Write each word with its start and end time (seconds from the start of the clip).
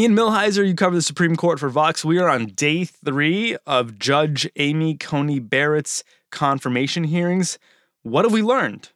Ian 0.00 0.16
Millhiser, 0.16 0.66
you 0.66 0.74
cover 0.74 0.96
the 0.96 1.02
Supreme 1.02 1.36
Court 1.36 1.60
for 1.60 1.68
Vox. 1.68 2.06
We 2.06 2.18
are 2.18 2.30
on 2.30 2.46
day 2.46 2.86
three 2.86 3.58
of 3.66 3.98
Judge 3.98 4.48
Amy 4.56 4.96
Coney 4.96 5.40
Barrett's 5.40 6.04
confirmation 6.30 7.04
hearings. 7.04 7.58
What 8.02 8.24
have 8.24 8.32
we 8.32 8.40
learned? 8.40 8.92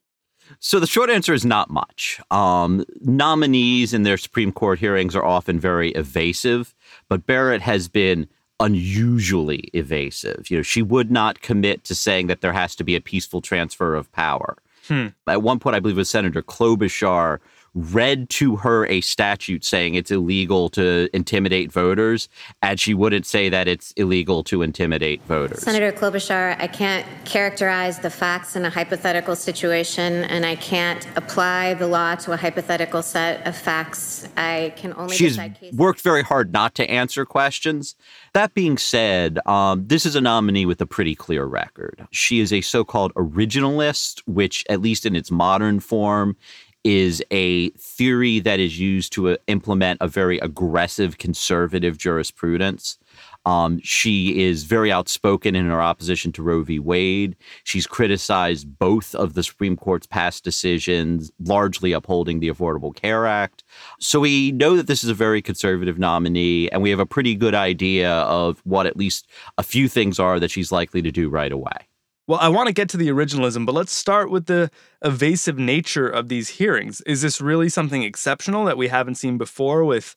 So 0.61 0.81
the 0.81 0.87
short 0.87 1.11
answer 1.11 1.35
is 1.35 1.45
not 1.45 1.69
much. 1.69 2.23
Um, 2.31 2.87
nominees 3.03 3.93
in 3.93 4.05
their 4.05 4.17
Supreme 4.17 4.51
Court 4.51 4.79
hearings 4.79 5.15
are 5.15 5.23
often 5.23 5.61
very 5.61 5.91
evasive, 5.91 6.75
but 7.11 7.27
Barrett 7.27 7.61
has 7.61 7.87
been 7.87 8.27
unusually 8.59 9.69
evasive. 9.75 10.51
You 10.51 10.57
know, 10.57 10.63
she 10.63 10.81
would 10.81 11.11
not 11.11 11.43
commit 11.43 11.85
to 11.85 11.95
saying 11.95 12.29
that 12.29 12.41
there 12.41 12.55
has 12.55 12.75
to 12.77 12.85
be 12.85 12.97
a 12.97 13.01
peaceful 13.03 13.43
transfer 13.43 13.95
of 13.95 14.11
power. 14.13 14.57
Hmm. 14.89 15.09
At 15.27 15.43
one 15.43 15.59
point, 15.59 15.77
I 15.77 15.81
believe 15.81 15.99
it 15.99 16.01
was 16.01 16.09
Senator 16.09 16.43
Klobuchar 16.43 17.41
read 17.75 18.29
to 18.31 18.57
her 18.57 18.87
a 18.87 19.01
statute 19.01 19.65
saying 19.65 19.95
it's 19.95 20.11
illegal 20.11 20.69
to 20.71 21.09
intimidate 21.13 21.73
voters, 21.73 22.29
and 22.63 22.79
she 22.79 22.95
wouldn't 22.95 23.27
say 23.27 23.49
that 23.49 23.67
it's 23.67 23.93
illegal 23.93 24.45
to 24.45 24.63
intimidate 24.63 25.23
voters. 25.25 25.63
Senator 25.63 25.93
Klobuchar, 25.93 26.57
I 26.61 26.67
can't 26.67 27.07
characterize 27.25 27.99
the 27.99 28.11
facts 28.11 28.57
in 28.57 28.65
a 28.65 28.71
hypothetical 28.71 29.35
situation, 29.35 30.25
and 30.25 30.47
I 30.47 30.57
can't 30.57 31.07
apply 31.17 31.75
the 31.75 31.87
law 31.87 32.15
to 32.17 32.33
a 32.33 32.37
hypothetical 32.37 33.03
set 33.03 33.47
of 33.47 33.57
facts. 33.57 34.29
I 34.37 34.73
can 34.77 34.93
only. 34.95 35.17
She's 35.17 35.39
worked 35.73 36.01
very 36.01 36.23
hard 36.23 36.53
not 36.53 36.75
to 36.77 36.89
answer 36.89 37.25
questions. 37.25 37.97
That 38.35 38.55
being 38.55 38.79
said, 38.79 39.39
um, 39.47 39.87
this 39.87 40.07
is 40.07 40.17
a 40.17 40.21
nominee 40.21 40.67
with 40.67 40.81
a 40.81 40.87
pretty 40.87 41.15
clear 41.15 41.45
record. 41.45 42.07
She 42.11 42.41
is 42.41 42.53
a 42.53 42.61
so 42.61 42.85
called 42.85 43.13
originalist, 43.15 44.23
which, 44.27 44.65
at 44.69 44.81
least 44.81 45.07
in 45.07 45.15
its 45.17 45.31
modern 45.31 45.81
form, 45.81 46.37
is 46.85 47.23
a 47.31 47.71
theory 47.71 48.39
that 48.41 48.61
is 48.61 48.79
used 48.79 49.13
to 49.15 49.31
uh, 49.31 49.37
implement 49.47 49.99
a 50.01 50.09
very 50.09 50.39
aggressive 50.39 51.19
conservative 51.19 51.99
jurisprudence. 51.99 52.99
Um, 53.47 53.79
she 53.83 54.43
is 54.43 54.65
very 54.65 54.91
outspoken 54.91 55.55
in 55.55 55.67
her 55.67 55.83
opposition 55.83 56.33
to 56.33 56.43
Roe 56.43 56.63
v. 56.63 56.79
Wade. 56.79 57.37
She's 57.65 57.87
criticized 57.87 58.79
both 58.79 59.15
of 59.15 59.35
the 59.35 59.43
Supreme 59.43 59.77
Court's 59.77 60.07
past 60.07 60.45
decisions, 60.45 61.31
largely 61.41 61.93
upholding 61.93 62.41
the 62.41 62.49
Affordable 62.49 62.95
Care 62.95 63.27
Act. 63.27 63.63
So 64.01 64.21
we 64.21 64.53
know 64.53 64.77
that 64.77 64.87
this 64.87 65.05
is 65.05 65.11
a 65.11 65.15
very 65.15 65.43
conservative 65.43 65.99
nominee, 65.99 66.71
and 66.71 66.83
we 66.83 66.91
have 66.91 67.01
a 67.01 67.07
pretty 67.07 67.35
good 67.35 67.55
idea 67.55 68.13
of 68.13 68.61
what 68.65 68.87
at 68.87 68.97
least 68.97 69.29
a 69.59 69.63
few 69.63 69.89
things 69.89 70.19
are 70.19 70.41
that 70.41 70.51
she's 70.51 70.73
likely 70.73 71.03
to 71.03 71.13
do 71.13 71.29
right 71.29 71.53
away. 71.53 71.89
Well, 72.27 72.39
I 72.41 72.49
want 72.49 72.69
to 72.69 72.73
get 72.73 72.89
to 72.91 72.97
the 72.97 73.09
originalism, 73.09 73.67
but 73.67 73.75
let's 73.75 73.93
start 73.93 74.31
with 74.31 74.47
the 74.47 74.71
evasive 75.03 75.59
nature 75.59 76.09
of 76.09 76.29
these 76.29 76.49
hearings. 76.49 77.03
Is 77.03 77.21
this 77.21 77.41
really 77.41 77.69
something 77.69 78.03
exceptional 78.03 78.65
that 78.65 78.79
we 78.79 78.89
haven't 78.89 79.17
seen 79.17 79.37
before 79.37 79.85
with 79.85 80.17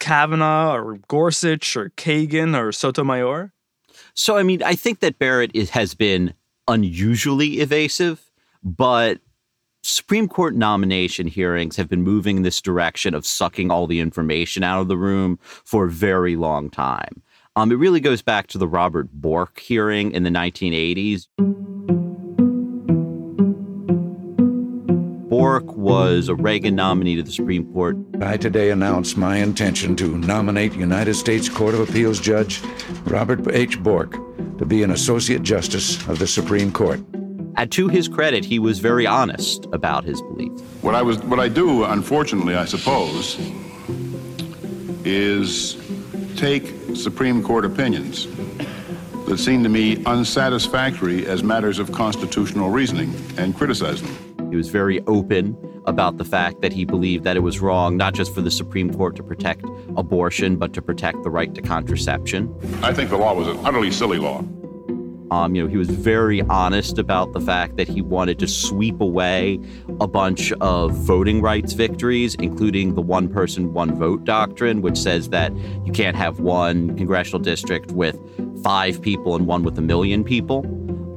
Kavanaugh 0.00 0.74
or 0.74 0.98
Gorsuch 1.06 1.76
or 1.76 1.90
Kagan 1.90 2.60
or 2.60 2.72
Sotomayor? 2.72 3.52
So, 4.14 4.36
I 4.36 4.42
mean, 4.42 4.62
I 4.62 4.74
think 4.74 4.98
that 5.00 5.20
Barrett 5.20 5.52
is, 5.54 5.70
has 5.70 5.94
been 5.94 6.34
unusually 6.66 7.60
evasive, 7.60 8.28
but 8.64 9.20
Supreme 9.84 10.26
Court 10.26 10.56
nomination 10.56 11.28
hearings 11.28 11.76
have 11.76 11.88
been 11.88 12.02
moving 12.02 12.38
in 12.38 12.42
this 12.42 12.60
direction 12.60 13.14
of 13.14 13.24
sucking 13.24 13.70
all 13.70 13.86
the 13.86 14.00
information 14.00 14.64
out 14.64 14.80
of 14.80 14.88
the 14.88 14.96
room 14.96 15.38
for 15.42 15.86
a 15.86 15.90
very 15.90 16.34
long 16.34 16.70
time. 16.70 17.22
Um, 17.56 17.72
it 17.72 17.76
really 17.76 18.00
goes 18.00 18.20
back 18.20 18.48
to 18.48 18.58
the 18.58 18.68
Robert 18.68 19.10
Bork 19.10 19.60
hearing 19.60 20.12
in 20.12 20.24
the 20.24 20.30
1980s. 20.30 21.26
Bork 25.30 25.74
was 25.74 26.28
a 26.28 26.34
Reagan 26.34 26.74
nominee 26.74 27.16
to 27.16 27.22
the 27.22 27.32
Supreme 27.32 27.72
Court. 27.72 27.96
I 28.20 28.36
today 28.36 28.70
announce 28.70 29.16
my 29.16 29.38
intention 29.38 29.96
to 29.96 30.18
nominate 30.18 30.74
United 30.74 31.14
States 31.14 31.48
Court 31.48 31.72
of 31.72 31.80
Appeals 31.80 32.20
Judge 32.20 32.60
Robert 33.06 33.40
H. 33.50 33.82
Bork 33.82 34.12
to 34.58 34.66
be 34.66 34.82
an 34.82 34.90
Associate 34.90 35.42
Justice 35.42 35.96
of 36.08 36.18
the 36.18 36.26
Supreme 36.26 36.70
Court. 36.70 37.00
And 37.56 37.72
to 37.72 37.88
his 37.88 38.06
credit, 38.06 38.44
he 38.44 38.58
was 38.58 38.80
very 38.80 39.06
honest 39.06 39.66
about 39.72 40.04
his 40.04 40.20
beliefs. 40.20 40.60
What 40.82 40.94
I 40.94 41.00
was, 41.00 41.22
what 41.22 41.40
I 41.40 41.48
do, 41.48 41.84
unfortunately, 41.84 42.54
I 42.54 42.66
suppose, 42.66 43.38
is 45.06 45.85
take 46.36 46.74
Supreme 46.94 47.42
Court 47.42 47.64
opinions 47.64 48.26
that 49.26 49.38
seem 49.38 49.62
to 49.62 49.68
me 49.68 50.04
unsatisfactory 50.04 51.26
as 51.26 51.42
matters 51.42 51.78
of 51.78 51.90
constitutional 51.92 52.70
reasoning 52.70 53.14
and 53.38 53.56
criticize 53.56 54.02
them. 54.02 54.50
He 54.50 54.56
was 54.56 54.68
very 54.68 55.00
open 55.06 55.56
about 55.86 56.18
the 56.18 56.24
fact 56.24 56.60
that 56.62 56.72
he 56.72 56.84
believed 56.84 57.24
that 57.24 57.36
it 57.36 57.40
was 57.40 57.60
wrong, 57.60 57.96
not 57.96 58.14
just 58.14 58.34
for 58.34 58.40
the 58.40 58.50
Supreme 58.50 58.92
Court 58.92 59.16
to 59.16 59.22
protect 59.22 59.64
abortion, 59.96 60.56
but 60.56 60.72
to 60.74 60.82
protect 60.82 61.22
the 61.22 61.30
right 61.30 61.54
to 61.54 61.62
contraception. 61.62 62.54
I 62.82 62.92
think 62.92 63.10
the 63.10 63.16
law 63.16 63.34
was 63.34 63.48
an 63.48 63.58
utterly 63.64 63.90
silly 63.90 64.18
law. 64.18 64.44
Um, 65.30 65.54
you 65.54 65.62
know, 65.62 65.68
he 65.68 65.76
was 65.76 65.90
very 65.90 66.42
honest 66.42 66.98
about 66.98 67.32
the 67.32 67.40
fact 67.40 67.76
that 67.76 67.88
he 67.88 68.00
wanted 68.00 68.38
to 68.38 68.46
sweep 68.46 69.00
away 69.00 69.58
a 70.00 70.06
bunch 70.06 70.52
of 70.60 70.92
voting 70.92 71.42
rights 71.42 71.72
victories, 71.72 72.36
including 72.36 72.94
the 72.94 73.02
one 73.02 73.28
person, 73.28 73.72
one 73.72 73.94
vote 73.96 74.24
doctrine, 74.24 74.82
which 74.82 74.98
says 74.98 75.30
that 75.30 75.52
you 75.84 75.92
can't 75.92 76.16
have 76.16 76.38
one 76.38 76.96
congressional 76.96 77.40
district 77.40 77.90
with 77.90 78.16
five 78.62 79.02
people 79.02 79.34
and 79.34 79.46
one 79.46 79.62
with 79.62 79.76
a 79.78 79.82
million 79.82 80.22
people. 80.22 80.64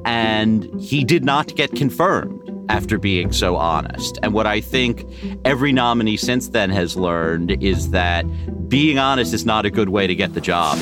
And 0.04 0.64
he 0.80 1.04
did 1.04 1.24
not 1.24 1.54
get 1.54 1.72
confirmed 1.72 2.40
after 2.68 2.98
being 2.98 3.32
so 3.32 3.56
honest. 3.56 4.18
And 4.22 4.32
what 4.32 4.46
I 4.46 4.60
think 4.60 5.04
every 5.44 5.72
nominee 5.72 6.16
since 6.16 6.48
then 6.48 6.70
has 6.70 6.96
learned 6.96 7.62
is 7.62 7.90
that 7.90 8.24
being 8.68 8.98
honest 8.98 9.34
is 9.34 9.44
not 9.44 9.66
a 9.66 9.70
good 9.70 9.88
way 9.88 10.06
to 10.06 10.14
get 10.14 10.34
the 10.34 10.40
job. 10.40 10.78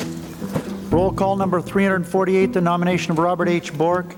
Roll 0.89 1.13
call 1.13 1.35
number 1.35 1.61
348, 1.61 2.51
the 2.51 2.61
nomination 2.61 3.11
of 3.11 3.19
Robert 3.19 3.47
H. 3.47 3.71
Bork. 3.77 4.15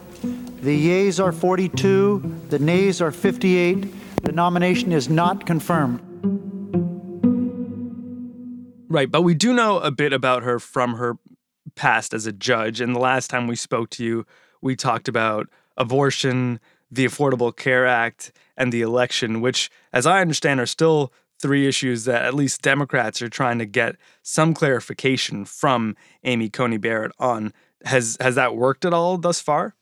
The 0.61 0.73
yeas 0.73 1.19
are 1.19 1.33
42, 1.33 2.43
the 2.47 2.59
nays 2.59 3.01
are 3.01 3.11
58. 3.11 4.23
The 4.23 4.31
nomination 4.31 4.93
is 4.93 5.09
not 5.09 5.45
confirmed. 5.45 5.99
Right, 8.87 9.11
but 9.11 9.23
we 9.23 9.33
do 9.33 9.53
know 9.53 9.79
a 9.79 9.91
bit 9.91 10.13
about 10.13 10.43
her 10.43 10.59
from 10.59 10.93
her 10.93 11.17
past 11.75 12.13
as 12.13 12.25
a 12.25 12.31
judge. 12.31 12.79
And 12.79 12.95
the 12.95 12.99
last 12.99 13.29
time 13.29 13.47
we 13.47 13.57
spoke 13.57 13.89
to 13.91 14.05
you, 14.05 14.25
we 14.61 14.77
talked 14.77 15.09
about 15.09 15.47
abortion, 15.75 16.61
the 16.89 17.03
Affordable 17.03 17.53
Care 17.53 17.85
Act, 17.85 18.31
and 18.55 18.71
the 18.71 18.81
election, 18.81 19.41
which, 19.41 19.69
as 19.91 20.05
I 20.05 20.21
understand, 20.21 20.61
are 20.61 20.65
still 20.65 21.11
three 21.41 21.67
issues 21.67 22.05
that 22.05 22.23
at 22.23 22.33
least 22.33 22.61
Democrats 22.61 23.21
are 23.21 23.29
trying 23.29 23.59
to 23.59 23.65
get 23.65 23.95
some 24.23 24.53
clarification 24.53 25.45
from 25.45 25.95
Amy 26.23 26.49
Coney 26.49 26.77
Barrett 26.77 27.11
on. 27.19 27.53
Has 27.83 28.15
has 28.19 28.35
that 28.35 28.55
worked 28.55 28.85
at 28.85 28.93
all 28.93 29.17
thus 29.17 29.41
far? 29.41 29.75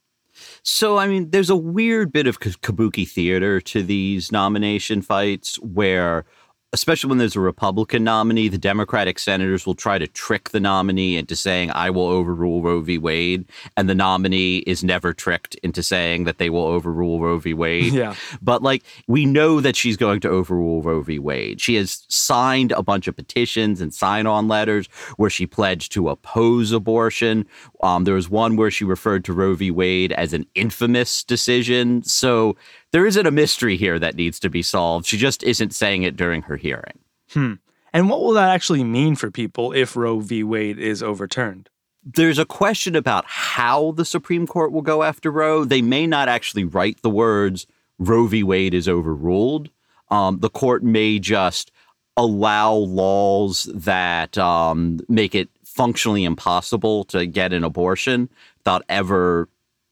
So, 0.64 0.98
I 0.98 1.08
mean, 1.08 1.32
there's 1.32 1.50
a 1.50 1.56
weird 1.56 2.12
bit 2.14 2.28
of 2.28 2.40
kabuki 2.40 3.08
theater 3.08 3.60
to 3.62 3.84
these 3.84 4.32
nomination 4.32 5.02
fights 5.02 5.58
where 5.60 6.26
especially 6.72 7.10
when 7.10 7.18
there's 7.18 7.36
a 7.36 7.40
Republican 7.40 8.04
nominee, 8.04 8.48
the 8.48 8.58
Democratic 8.58 9.18
senators 9.18 9.66
will 9.66 9.76
try 9.76 9.98
to 9.98 10.08
trick 10.08 10.50
the 10.50 10.60
nominee 10.60 11.18
into 11.18 11.36
saying, 11.36 11.72
I 11.72 11.90
will 11.90 12.06
overrule 12.06 12.62
Roe 12.62 12.82
v. 12.82 12.98
Wade. 13.00 13.46
And 13.76 13.90
the 13.90 13.96
nominee 13.96 14.60
is 14.60 14.84
never 14.84 15.12
tricked 15.12 15.56
into 15.56 15.82
saying 15.82 16.26
that 16.26 16.38
they 16.38 16.50
will 16.50 16.66
overrule 16.66 17.20
Roe 17.20 17.40
v. 17.40 17.54
Wade. 17.54 17.94
Yeah. 18.00 18.16
But 18.42 18.62
like, 18.62 18.84
we 19.08 19.26
know 19.26 19.60
that 19.62 19.76
she's 19.76 19.98
going 19.98 20.20
to 20.22 20.30
overrule 20.30 20.82
Roe 20.82 21.02
v. 21.02 21.18
Wade. 21.18 21.60
She 21.60 21.76
has 21.76 22.06
signed 22.08 22.72
a 22.72 22.84
bunch 22.84 23.08
of 23.08 23.16
petitions 23.16 23.82
and 23.82 23.94
sign 23.94 24.26
on 24.28 24.48
letters 24.48 24.88
where 25.18 25.30
she 25.30 25.46
pledged 25.46 25.92
to 25.94 26.08
oppose 26.08 26.72
abortion. 26.72 27.46
Um, 27.82 28.04
there 28.04 28.14
was 28.14 28.30
one 28.30 28.56
where 28.56 28.72
she 28.72 28.86
referred 28.86 29.26
to 29.26 29.34
Roe 29.34 29.56
v. 29.56 29.72
Wade 29.72 30.12
as 30.14 30.34
an 30.34 30.46
infamous 30.56 31.24
decision. 31.24 32.04
So 32.04 32.56
there 32.92 33.06
isn't 33.06 33.26
a 33.26 33.32
mystery 33.32 33.78
here 33.78 34.00
that 34.00 34.16
needs 34.16 34.40
to 34.40 34.50
be 34.50 34.62
solved. 34.62 35.06
She 35.06 35.18
just 35.18 35.44
isn't 35.44 35.74
saying 35.74 36.04
it 36.04 36.16
during 36.16 36.44
her 36.44 36.58
hearing. 36.58 37.00
Hmm. 37.32 37.54
And 37.94 38.10
what 38.10 38.22
will 38.22 38.34
that 38.34 38.50
actually 38.50 38.84
mean 38.84 39.16
for 39.16 39.32
people 39.32 39.72
if 39.72 39.96
Roe 39.96 40.20
v. 40.20 40.44
Wade 40.44 40.80
is 40.80 41.02
overturned? 41.02 41.70
There's 42.04 42.40
a 42.40 42.46
question 42.46 42.96
about 42.96 43.26
how 43.26 43.92
the 43.92 44.06
Supreme 44.06 44.48
Court 44.48 44.72
will 44.72 44.82
go 44.82 45.04
after 45.04 45.32
Roe. 45.32 45.66
They 45.66 45.82
may 45.82 46.08
not 46.08 46.30
actually 46.30 46.64
write 46.64 47.02
the 47.02 47.10
words 47.10 47.68
Roe 47.98 48.26
v. 48.28 48.44
Wade 48.44 48.74
is 48.74 48.88
overruled. 48.88 49.70
Um, 50.10 50.40
the 50.40 50.50
court 50.50 50.84
may 50.84 51.20
just 51.20 51.72
allow 52.18 52.74
laws 52.74 53.70
that 53.74 54.38
um, 54.38 55.00
make 55.08 55.36
it 55.36 55.50
functionally 55.64 56.24
impossible 56.24 57.04
to 57.06 57.26
get 57.26 57.54
an 57.54 57.64
abortion 57.64 58.30
without 58.58 58.84
ever 58.90 59.48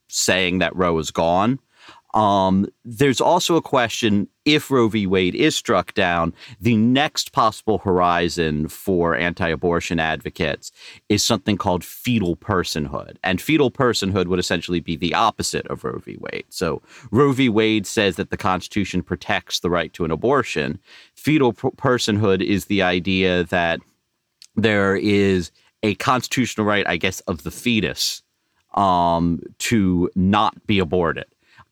saying 0.08 0.60
that 0.60 0.76
Roe 0.76 0.98
is 0.98 1.12
gone. 1.12 1.60
Um, 2.14 2.68
there's 2.86 3.22
also 3.22 3.58
a 3.58 3.62
question 3.62 4.28
if 4.46 4.72
Roe 4.72 4.88
v. 4.88 5.06
Wade 5.06 5.36
is 5.36 5.56
struck 5.56 5.94
down, 5.94 6.34
the 6.60 6.78
next 6.78 7.34
possible 7.34 7.80
horizon 7.80 8.70
for 8.70 9.14
anti 9.16 9.50
abortion 9.50 10.00
advocates 10.00 10.72
is 11.10 11.22
something 11.22 11.58
called 11.58 11.84
fetal 11.84 12.38
personhood. 12.38 13.18
And 13.24 13.42
fetal 13.42 13.70
personhood 13.70 14.28
would 14.28 14.40
essentially 14.40 14.80
be 14.80 14.96
the 14.96 15.14
opposite 15.14 15.68
of 15.68 15.84
Roe 15.84 16.00
v. 16.00 16.18
Wade. 16.20 16.46
So 16.50 16.82
Roe 17.12 17.34
v. 17.34 17.50
Wade 17.50 17.86
says 17.86 18.16
that 18.16 18.30
the 18.30 18.38
Constitution 18.38 19.04
protects 19.04 19.60
the 19.60 19.70
right 19.70 19.92
to 19.94 20.06
an 20.06 20.12
abortion. 20.12 20.80
Fetal 21.14 21.54
personhood 21.54 22.42
is 22.42 22.66
the 22.66 22.82
idea 22.82 23.44
that 23.46 23.82
there 24.56 24.96
is 24.96 25.52
a 25.84 25.96
constitutional 25.96 26.66
right, 26.66 26.88
I 26.88 26.98
guess, 26.98 27.20
of 27.22 27.44
the 27.44 27.52
fetus 27.52 28.24
um, 28.74 29.42
to 29.60 30.10
not 30.16 30.66
be 30.66 30.80
aborted. 30.80 31.26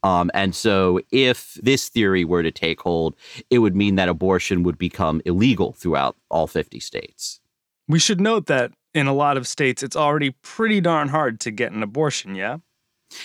Um, 0.05 0.29
and 0.35 0.53
so, 0.53 0.99
if 1.11 1.55
this 1.63 1.89
theory 1.89 2.23
were 2.25 2.43
to 2.43 2.51
take 2.51 2.79
hold, 2.81 3.15
it 3.49 3.57
would 3.57 3.75
mean 3.75 3.95
that 3.95 4.07
abortion 4.07 4.61
would 4.61 4.77
become 4.77 5.19
illegal 5.25 5.73
throughout 5.73 6.15
all 6.29 6.45
50 6.45 6.79
states. 6.79 7.41
We 7.87 7.97
should 7.97 8.21
note 8.21 8.45
that 8.45 8.71
in 8.93 9.07
a 9.07 9.13
lot 9.13 9.35
of 9.35 9.47
states, 9.47 9.81
it's 9.81 9.95
already 9.95 10.29
pretty 10.43 10.79
darn 10.79 11.07
hard 11.07 11.39
to 11.39 11.51
get 11.51 11.71
an 11.71 11.81
abortion, 11.81 12.35
yeah? 12.35 12.57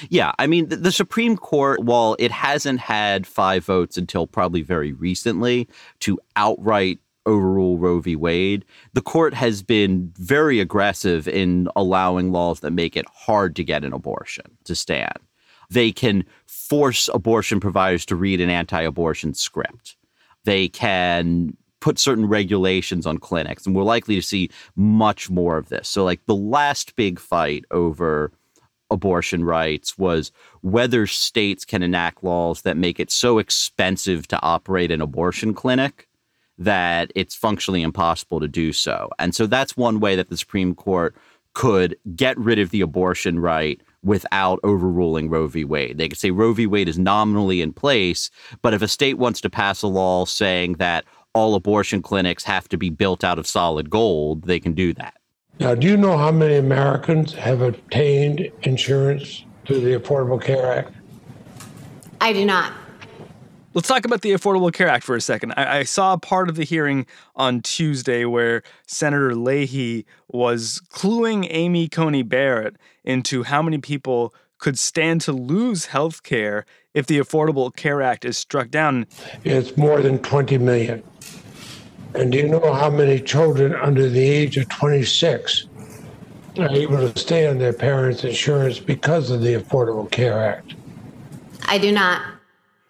Yeah, 0.08 0.32
I 0.38 0.46
mean, 0.46 0.70
the, 0.70 0.76
the, 0.76 0.92
Supreme 0.92 1.36
Court, 1.36 1.84
while 1.84 2.16
it 2.18 2.30
hasn't 2.30 2.80
had 2.80 3.26
five 3.26 3.62
votes 3.62 3.98
until 3.98 4.26
probably 4.26 4.62
very 4.62 4.94
recently 4.94 5.68
to 6.00 6.18
outright 6.36 6.98
overrule 7.26 7.76
Roe 7.76 8.00
v. 8.00 8.16
Wade, 8.16 8.64
the 8.94 9.02
court 9.02 9.34
has 9.34 9.62
been 9.62 10.12
very 10.16 10.60
aggressive 10.60 11.28
in 11.28 11.68
allowing 11.76 12.32
laws 12.32 12.60
that 12.60 12.70
make 12.70 12.96
it 12.96 13.06
hard 13.12 13.54
to 13.56 13.64
get 13.64 13.84
an 13.84 13.92
abortion 13.92 14.56
to 14.64 14.74
stand. 14.74 15.18
They 15.70 15.92
can 15.92 16.24
force 16.46 17.08
abortion 17.12 17.60
providers 17.60 18.04
to 18.06 18.16
read 18.16 18.40
an 18.40 18.50
anti 18.50 18.82
abortion 18.82 19.34
script. 19.34 19.96
They 20.44 20.68
can 20.68 21.56
put 21.80 21.98
certain 21.98 22.26
regulations 22.26 23.06
on 23.06 23.18
clinics, 23.18 23.66
and 23.66 23.74
we're 23.74 23.82
likely 23.82 24.14
to 24.16 24.22
see 24.22 24.50
much 24.76 25.30
more 25.30 25.56
of 25.56 25.68
this. 25.68 25.88
So, 25.88 26.04
like 26.04 26.24
the 26.26 26.34
last 26.34 26.96
big 26.96 27.18
fight 27.18 27.64
over 27.70 28.32
abortion 28.90 29.44
rights 29.44 29.96
was 29.96 30.32
whether 30.62 31.06
states 31.06 31.64
can 31.64 31.82
enact 31.82 32.24
laws 32.24 32.62
that 32.62 32.76
make 32.76 32.98
it 32.98 33.10
so 33.10 33.38
expensive 33.38 34.26
to 34.28 34.42
operate 34.42 34.90
an 34.90 35.00
abortion 35.00 35.54
clinic 35.54 36.08
that 36.58 37.10
it's 37.14 37.34
functionally 37.34 37.82
impossible 37.82 38.40
to 38.40 38.48
do 38.48 38.72
so. 38.72 39.08
And 39.18 39.34
so 39.34 39.46
that's 39.46 39.76
one 39.76 40.00
way 40.00 40.16
that 40.16 40.28
the 40.28 40.36
Supreme 40.36 40.74
Court 40.74 41.14
could 41.54 41.96
get 42.14 42.38
rid 42.38 42.58
of 42.58 42.70
the 42.70 42.82
abortion 42.82 43.38
right 43.38 43.80
without 44.02 44.58
overruling 44.62 45.28
Roe 45.28 45.46
v. 45.46 45.64
Wade. 45.64 45.98
They 45.98 46.08
could 46.08 46.18
say 46.18 46.30
Roe 46.30 46.52
v. 46.52 46.66
Wade 46.66 46.88
is 46.88 46.98
nominally 46.98 47.60
in 47.60 47.72
place, 47.72 48.30
but 48.62 48.74
if 48.74 48.82
a 48.82 48.88
state 48.88 49.18
wants 49.18 49.40
to 49.42 49.50
pass 49.50 49.82
a 49.82 49.86
law 49.86 50.24
saying 50.24 50.74
that 50.74 51.04
all 51.34 51.54
abortion 51.54 52.02
clinics 52.02 52.44
have 52.44 52.68
to 52.68 52.76
be 52.76 52.90
built 52.90 53.22
out 53.22 53.38
of 53.38 53.46
solid 53.46 53.90
gold, 53.90 54.44
they 54.44 54.58
can 54.58 54.72
do 54.72 54.92
that. 54.94 55.14
Now, 55.58 55.74
do 55.74 55.86
you 55.86 55.96
know 55.96 56.16
how 56.16 56.32
many 56.32 56.56
Americans 56.56 57.34
have 57.34 57.60
obtained 57.60 58.50
insurance 58.62 59.44
through 59.66 59.80
the 59.80 59.98
Affordable 59.98 60.42
Care 60.42 60.72
Act? 60.72 60.94
I 62.20 62.32
do 62.32 62.44
not. 62.44 62.72
Let's 63.72 63.86
talk 63.86 64.04
about 64.04 64.22
the 64.22 64.32
Affordable 64.32 64.72
Care 64.72 64.88
Act 64.88 65.04
for 65.04 65.14
a 65.14 65.20
second. 65.20 65.52
I, 65.56 65.78
I, 65.78 65.82
saw 65.84 66.16
part 66.16 66.48
of 66.48 66.56
the 66.56 66.64
hearing 66.64 67.06
on 67.36 67.60
Tuesday 67.60 68.24
where 68.24 68.64
Senator 68.88 69.36
Leahy 69.36 70.06
was 70.26 70.82
cluing 70.90 71.46
Amy 71.50 71.88
Coney 71.88 72.24
Barrett 72.24 72.74
into 73.04 73.44
how 73.44 73.62
many 73.62 73.78
people 73.78 74.34
could 74.58 74.76
stand 74.76 75.20
to 75.20 75.32
lose 75.32 75.86
health 75.86 76.24
care 76.24 76.66
if 76.94 77.06
the 77.06 77.18
Affordable 77.18 77.74
Care 77.74 78.02
Act 78.02 78.24
is 78.24 78.36
struck 78.36 78.70
down. 78.70 79.06
It's 79.44 79.76
more 79.76 80.00
than 80.00 80.18
20 80.18 80.58
million. 80.58 81.04
And 82.16 82.32
do 82.32 82.38
you 82.38 82.48
know 82.48 82.72
how 82.72 82.90
many 82.90 83.20
children 83.20 83.76
under 83.76 84.08
the 84.08 84.20
age 84.20 84.56
of 84.56 84.68
26 84.68 85.68
are 86.58 86.68
able 86.70 86.96
to 86.96 87.16
stay 87.16 87.46
on 87.46 87.58
their 87.58 87.72
parents' 87.72 88.24
insurance 88.24 88.80
because 88.80 89.30
of 89.30 89.42
the 89.42 89.54
Affordable 89.54 90.10
Care 90.10 90.42
Act? 90.42 90.74
I 91.66 91.78
do 91.78 91.92
not. 91.92 92.39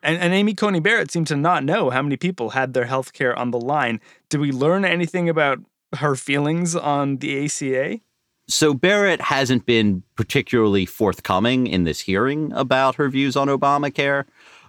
And, 0.02 0.18
and 0.18 0.32
Amy 0.32 0.54
Coney 0.54 0.80
Barrett 0.80 1.10
seemed 1.10 1.26
to 1.28 1.36
not 1.36 1.64
know 1.64 1.90
how 1.90 2.02
many 2.02 2.16
people 2.16 2.50
had 2.50 2.72
their 2.72 2.86
health 2.86 3.12
care 3.12 3.38
on 3.38 3.50
the 3.50 3.60
line. 3.60 4.00
Did 4.28 4.40
we 4.40 4.52
learn 4.52 4.84
anything 4.84 5.28
about 5.28 5.58
her 5.96 6.16
feelings 6.16 6.74
on 6.74 7.18
the 7.18 7.44
ACA? 7.44 8.00
So 8.48 8.74
Barrett 8.74 9.20
hasn't 9.20 9.66
been 9.66 10.02
particularly 10.16 10.86
forthcoming 10.86 11.66
in 11.66 11.84
this 11.84 12.00
hearing 12.00 12.52
about 12.52 12.96
her 12.96 13.08
views 13.08 13.36
on 13.36 13.48
Obamacare, 13.48 14.24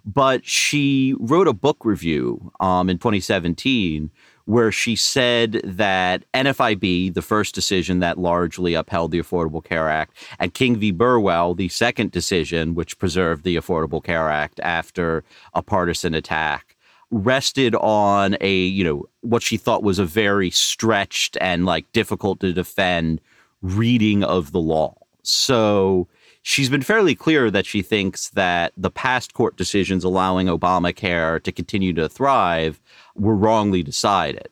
but 0.06 0.46
she 0.46 1.16
wrote 1.20 1.48
a 1.48 1.54
book 1.54 1.84
review 1.84 2.52
um, 2.60 2.90
in 2.90 2.98
2017 2.98 4.12
where 4.52 4.70
she 4.70 4.98
said 4.98 5.62
that 5.64 6.26
NFIB, 6.34 7.14
the 7.14 7.22
first 7.22 7.56
decision 7.56 8.00
that 8.00 8.18
largely 8.18 8.74
upheld 8.74 9.12
the 9.12 9.20
Affordable 9.20 9.64
Care 9.64 9.88
Act, 9.88 10.14
and 10.40 10.54
King 10.54 10.76
v. 10.76 10.92
Burwell, 10.92 11.56
the 11.56 11.70
second 11.70 12.12
decision 12.12 12.76
which 12.76 13.00
preserved 13.00 13.46
the 13.46 13.56
Affordable 13.56 14.04
Care 14.04 14.30
Act 14.30 14.60
after 14.62 15.24
a 15.54 15.62
partisan 15.62 16.14
attack, 16.14 16.76
rested 17.12 17.76
on 17.76 18.36
a, 18.42 18.54
you 18.54 18.84
know, 18.84 19.06
what 19.22 19.42
she 19.42 19.56
thought 19.56 19.84
was 19.84 20.00
a 20.00 20.06
very 20.06 20.50
stretched 20.50 21.38
and 21.40 21.66
like 21.66 21.90
difficult 21.94 22.42
to 22.42 22.52
defend 22.52 23.22
reading 23.62 24.22
of 24.22 24.52
the 24.52 24.60
law. 24.60 24.94
So 25.24 26.10
she's 26.42 26.70
been 26.70 26.82
fairly 26.82 27.16
clear 27.16 27.52
that 27.52 27.66
she 27.66 27.82
thinks 27.82 28.30
that 28.30 28.74
the 28.78 28.92
past 28.92 29.34
court 29.34 29.58
decisions 29.58 30.04
allowing 30.04 30.48
Obamacare 30.48 31.42
to 31.44 31.52
continue 31.52 31.94
to 31.94 32.10
thrive 32.10 32.80
were 33.16 33.36
wrongly 33.36 33.84
decided. 33.84 34.50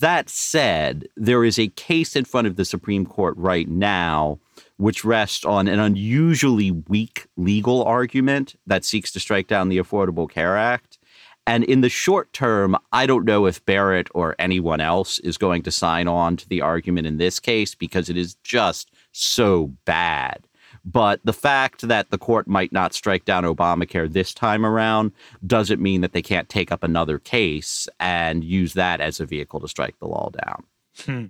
That 0.00 0.28
said, 0.28 1.06
there 1.16 1.44
is 1.44 1.58
a 1.58 1.68
case 1.68 2.16
in 2.16 2.24
front 2.24 2.48
of 2.48 2.56
the 2.56 2.64
Supreme 2.64 3.06
Court 3.06 3.36
right 3.36 3.68
now 3.68 4.38
which 4.82 5.04
rests 5.04 5.44
on 5.44 5.68
an 5.68 5.78
unusually 5.78 6.72
weak 6.72 7.28
legal 7.36 7.84
argument 7.84 8.56
that 8.66 8.84
seeks 8.84 9.12
to 9.12 9.20
strike 9.20 9.46
down 9.46 9.68
the 9.68 9.78
Affordable 9.78 10.28
Care 10.28 10.56
Act. 10.56 10.98
And 11.46 11.62
in 11.64 11.82
the 11.82 11.88
short 11.88 12.32
term, 12.32 12.76
I 12.92 13.06
don't 13.06 13.24
know 13.24 13.46
if 13.46 13.64
Barrett 13.64 14.08
or 14.12 14.34
anyone 14.40 14.80
else 14.80 15.20
is 15.20 15.38
going 15.38 15.62
to 15.62 15.70
sign 15.70 16.08
on 16.08 16.36
to 16.36 16.48
the 16.48 16.60
argument 16.60 17.06
in 17.06 17.18
this 17.18 17.38
case 17.38 17.76
because 17.76 18.08
it 18.08 18.16
is 18.16 18.34
just 18.42 18.90
so 19.12 19.72
bad. 19.84 20.46
But 20.84 21.20
the 21.24 21.32
fact 21.32 21.82
that 21.82 22.10
the 22.10 22.18
court 22.18 22.48
might 22.48 22.72
not 22.72 22.92
strike 22.92 23.24
down 23.24 23.44
Obamacare 23.44 24.12
this 24.12 24.34
time 24.34 24.66
around 24.66 25.12
doesn't 25.46 25.80
mean 25.80 26.00
that 26.00 26.12
they 26.12 26.22
can't 26.22 26.48
take 26.48 26.72
up 26.72 26.82
another 26.82 27.18
case 27.18 27.88
and 28.00 28.42
use 28.42 28.74
that 28.74 29.00
as 29.00 29.20
a 29.20 29.26
vehicle 29.26 29.60
to 29.60 29.68
strike 29.68 29.98
the 30.00 30.08
law 30.08 30.30
down. 30.44 30.64
Hmm. 31.04 31.26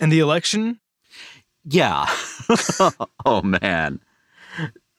And 0.00 0.10
the 0.10 0.18
election? 0.18 0.80
Yeah. 1.64 2.06
oh, 3.24 3.42
man. 3.42 4.00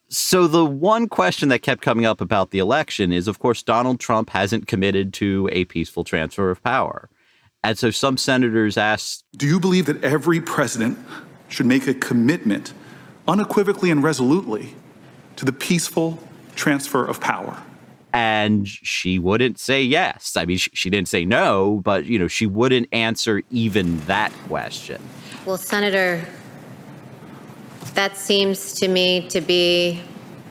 So, 0.09 0.47
the 0.47 0.65
one 0.65 1.09
question 1.09 1.49
that 1.49 1.61
kept 1.61 1.81
coming 1.81 2.05
up 2.05 2.21
about 2.21 2.51
the 2.51 2.59
election 2.59 3.11
is, 3.11 3.27
of 3.27 3.39
course, 3.39 3.61
Donald 3.61 3.99
Trump 3.99 4.29
hasn't 4.29 4.65
committed 4.65 5.13
to 5.15 5.49
a 5.51 5.65
peaceful 5.65 6.05
transfer 6.05 6.49
of 6.49 6.63
power. 6.63 7.09
And 7.63 7.77
so 7.77 7.91
some 7.91 8.15
senators 8.17 8.77
asked 8.77 9.25
Do 9.35 9.45
you 9.45 9.59
believe 9.59 9.87
that 9.87 10.01
every 10.03 10.39
president 10.39 10.97
should 11.49 11.65
make 11.65 11.87
a 11.87 11.93
commitment 11.93 12.73
unequivocally 13.27 13.91
and 13.91 14.03
resolutely 14.03 14.75
to 15.35 15.45
the 15.45 15.51
peaceful 15.51 16.19
transfer 16.55 17.05
of 17.05 17.19
power? 17.19 17.61
And 18.13 18.67
she 18.67 19.19
wouldn't 19.19 19.59
say 19.59 19.83
yes. 19.83 20.35
I 20.37 20.45
mean, 20.45 20.57
she, 20.57 20.71
she 20.73 20.89
didn't 20.89 21.09
say 21.09 21.25
no, 21.25 21.81
but 21.83 22.05
you 22.05 22.17
know, 22.17 22.27
she 22.27 22.45
wouldn't 22.45 22.87
answer 22.91 23.43
even 23.51 23.99
that 24.01 24.31
question. 24.47 25.01
Well, 25.45 25.57
Senator, 25.57 26.25
that 27.93 28.17
seems 28.17 28.73
to 28.73 28.87
me 28.87 29.27
to 29.29 29.41
be 29.41 30.01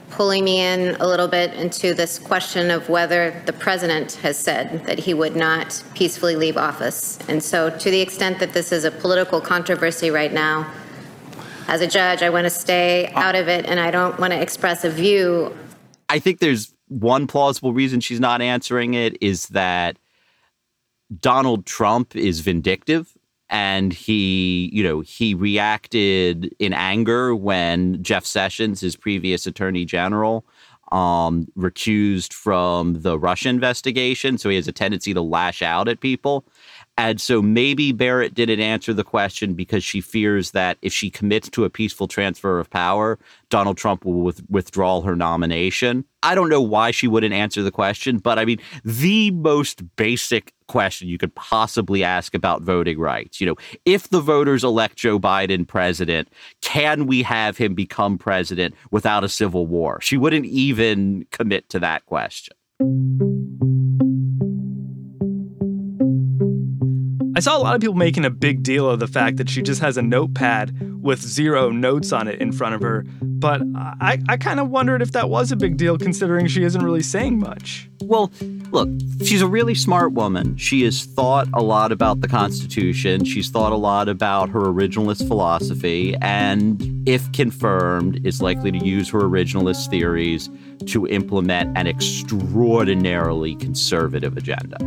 pulling 0.09 0.43
me 0.43 0.61
in 0.61 0.95
a 0.99 1.07
little 1.07 1.27
bit 1.27 1.53
into 1.53 1.93
this 1.93 2.17
question 2.17 2.71
of 2.71 2.89
whether 2.89 3.41
the 3.45 3.53
president 3.53 4.13
has 4.13 4.37
said 4.37 4.85
that 4.85 4.97
he 4.97 5.13
would 5.13 5.35
not 5.35 5.83
peacefully 5.93 6.35
leave 6.35 6.57
office. 6.57 7.19
And 7.27 7.43
so, 7.43 7.69
to 7.69 7.91
the 7.91 8.01
extent 8.01 8.39
that 8.39 8.53
this 8.53 8.71
is 8.71 8.83
a 8.83 8.91
political 8.91 9.41
controversy 9.41 10.09
right 10.09 10.33
now, 10.33 10.71
as 11.67 11.81
a 11.81 11.87
judge, 11.87 12.21
I 12.21 12.29
want 12.29 12.45
to 12.45 12.49
stay 12.49 13.07
out 13.13 13.35
of 13.35 13.47
it 13.47 13.65
and 13.65 13.79
I 13.79 13.91
don't 13.91 14.17
want 14.19 14.33
to 14.33 14.41
express 14.41 14.83
a 14.83 14.89
view. 14.89 15.55
I 16.09 16.19
think 16.19 16.39
there's 16.39 16.73
one 16.87 17.27
plausible 17.27 17.73
reason 17.73 17.99
she's 17.99 18.19
not 18.19 18.41
answering 18.41 18.93
it 18.93 19.17
is 19.21 19.47
that 19.49 19.97
Donald 21.19 21.65
Trump 21.65 22.15
is 22.15 22.39
vindictive 22.39 23.17
and 23.49 23.93
he, 23.93 24.69
you 24.73 24.83
know, 24.83 25.01
he 25.01 25.33
reacted 25.33 26.53
in 26.59 26.73
anger 26.73 27.35
when 27.35 28.01
Jeff 28.03 28.25
Sessions, 28.25 28.81
his 28.81 28.95
previous 28.95 29.45
attorney 29.45 29.85
general, 29.85 30.45
um, 30.91 31.47
recused 31.57 32.33
from 32.33 33.01
the 33.01 33.19
Russia 33.19 33.49
investigation. 33.49 34.37
So 34.37 34.49
he 34.49 34.55
has 34.55 34.67
a 34.67 34.73
tendency 34.73 35.13
to 35.13 35.21
lash 35.21 35.61
out 35.61 35.87
at 35.87 35.99
people. 35.99 36.45
And 36.97 37.21
so 37.21 37.43
maybe 37.43 37.91
Barrett 37.91 38.33
didn't 38.33 38.59
answer 38.59 38.91
the 38.91 39.03
question 39.03 39.53
because 39.53 39.83
she 39.83 40.01
fears 40.01 40.51
that 40.51 40.79
if 40.81 40.91
she 40.91 41.11
commits 41.11 41.47
to 41.51 41.63
a 41.63 41.69
peaceful 41.69 42.07
transfer 42.07 42.59
of 42.59 42.69
power, 42.71 43.19
Donald 43.49 43.77
Trump 43.77 44.03
will 44.03 44.21
with- 44.21 44.41
withdraw 44.49 45.01
her 45.01 45.15
nomination. 45.15 46.05
I 46.23 46.33
don't 46.33 46.49
know 46.49 46.61
why 46.61 46.89
she 46.89 47.07
wouldn't 47.07 47.35
answer 47.35 47.61
the 47.61 47.71
question, 47.71 48.17
but 48.17 48.39
I 48.39 48.45
mean, 48.45 48.59
the 48.83 49.29
most 49.31 49.83
basic 49.95 50.53
question 50.67 51.07
you 51.07 51.19
could 51.19 51.33
possibly 51.35 52.03
ask 52.03 52.33
about 52.33 52.63
voting 52.63 52.99
rights. 52.99 53.39
You 53.39 53.47
know, 53.47 53.55
if 53.85 54.09
the 54.09 54.19
voters 54.19 54.63
elect 54.63 54.97
Joe 54.97 55.19
Biden 55.19 55.67
president, 55.67 56.29
can 56.61 57.05
we 57.05 57.21
have 57.21 57.57
him 57.57 57.75
become 57.75 58.17
president 58.17 58.73
without 58.89 59.23
a 59.23 59.29
civil 59.29 59.67
war? 59.67 60.01
She 60.01 60.17
wouldn't 60.17 60.45
even 60.45 61.27
commit 61.31 61.69
to 61.69 61.79
that 61.79 62.07
question. 62.07 62.55
I 67.37 67.39
saw 67.39 67.55
a 67.55 67.61
lot 67.61 67.75
of 67.75 67.81
people 67.81 67.93
making 67.93 68.25
a 68.25 68.31
big 68.31 68.63
deal 68.63 68.89
of 68.89 68.99
the 68.99 69.05
fact 69.05 69.37
that 69.37 69.47
she 69.47 69.61
just 69.61 69.79
has 69.79 69.95
a 69.95 70.01
notepad 70.01 71.03
with 71.03 71.21
zero 71.21 71.69
notes 71.69 72.11
on 72.11 72.27
it 72.27 72.41
in 72.41 72.51
front 72.51 72.73
of 72.73 72.81
her. 72.81 73.05
But 73.21 73.61
I, 73.75 74.19
I 74.27 74.37
kind 74.37 74.59
of 74.59 74.71
wondered 74.71 75.03
if 75.03 75.11
that 75.11 75.29
was 75.29 75.51
a 75.51 75.55
big 75.55 75.77
deal 75.77 75.99
considering 75.99 76.47
she 76.47 76.63
isn't 76.63 76.83
really 76.83 77.03
saying 77.03 77.37
much. 77.37 77.91
Well, 78.01 78.31
look, 78.71 78.89
she's 79.23 79.43
a 79.43 79.47
really 79.47 79.75
smart 79.75 80.13
woman. 80.13 80.57
She 80.57 80.81
has 80.85 81.03
thought 81.05 81.47
a 81.53 81.61
lot 81.61 81.91
about 81.91 82.21
the 82.21 82.27
Constitution. 82.27 83.23
She's 83.23 83.51
thought 83.51 83.71
a 83.71 83.77
lot 83.77 84.09
about 84.09 84.49
her 84.49 84.61
originalist 84.61 85.27
philosophy, 85.27 86.15
and 86.23 87.07
if 87.07 87.31
confirmed, 87.33 88.25
is 88.25 88.41
likely 88.41 88.71
to 88.71 88.83
use 88.83 89.11
her 89.11 89.19
originalist 89.19 89.91
theories 89.91 90.49
to 90.87 91.05
implement 91.05 91.77
an 91.77 91.85
extraordinarily 91.85 93.55
conservative 93.57 94.37
agenda. 94.37 94.77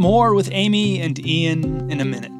More 0.00 0.34
with 0.34 0.48
Amy 0.52 0.98
and 0.98 1.18
Ian 1.26 1.90
in 1.90 2.00
a 2.00 2.06
minute. 2.06 2.39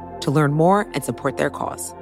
to 0.21 0.31
learn 0.31 0.53
more 0.53 0.87
and 0.93 1.03
support 1.03 1.37
their 1.37 1.49
cause. 1.49 1.93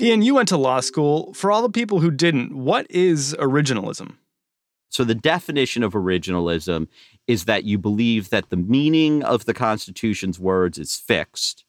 Ian, 0.00 0.22
you 0.22 0.34
went 0.34 0.48
to 0.50 0.56
law 0.56 0.80
school. 0.80 1.32
For 1.32 1.50
all 1.50 1.62
the 1.62 1.70
people 1.70 2.00
who 2.00 2.10
didn't, 2.10 2.56
what 2.56 2.86
is 2.90 3.34
originalism? 3.40 4.16
So, 4.88 5.04
the 5.04 5.14
definition 5.14 5.82
of 5.82 5.94
originalism 5.94 6.86
is 7.26 7.46
that 7.46 7.64
you 7.64 7.76
believe 7.76 8.30
that 8.30 8.50
the 8.50 8.56
meaning 8.56 9.22
of 9.24 9.46
the 9.46 9.54
Constitution's 9.54 10.38
words 10.38 10.78
is 10.78 10.96
fixed 10.96 11.64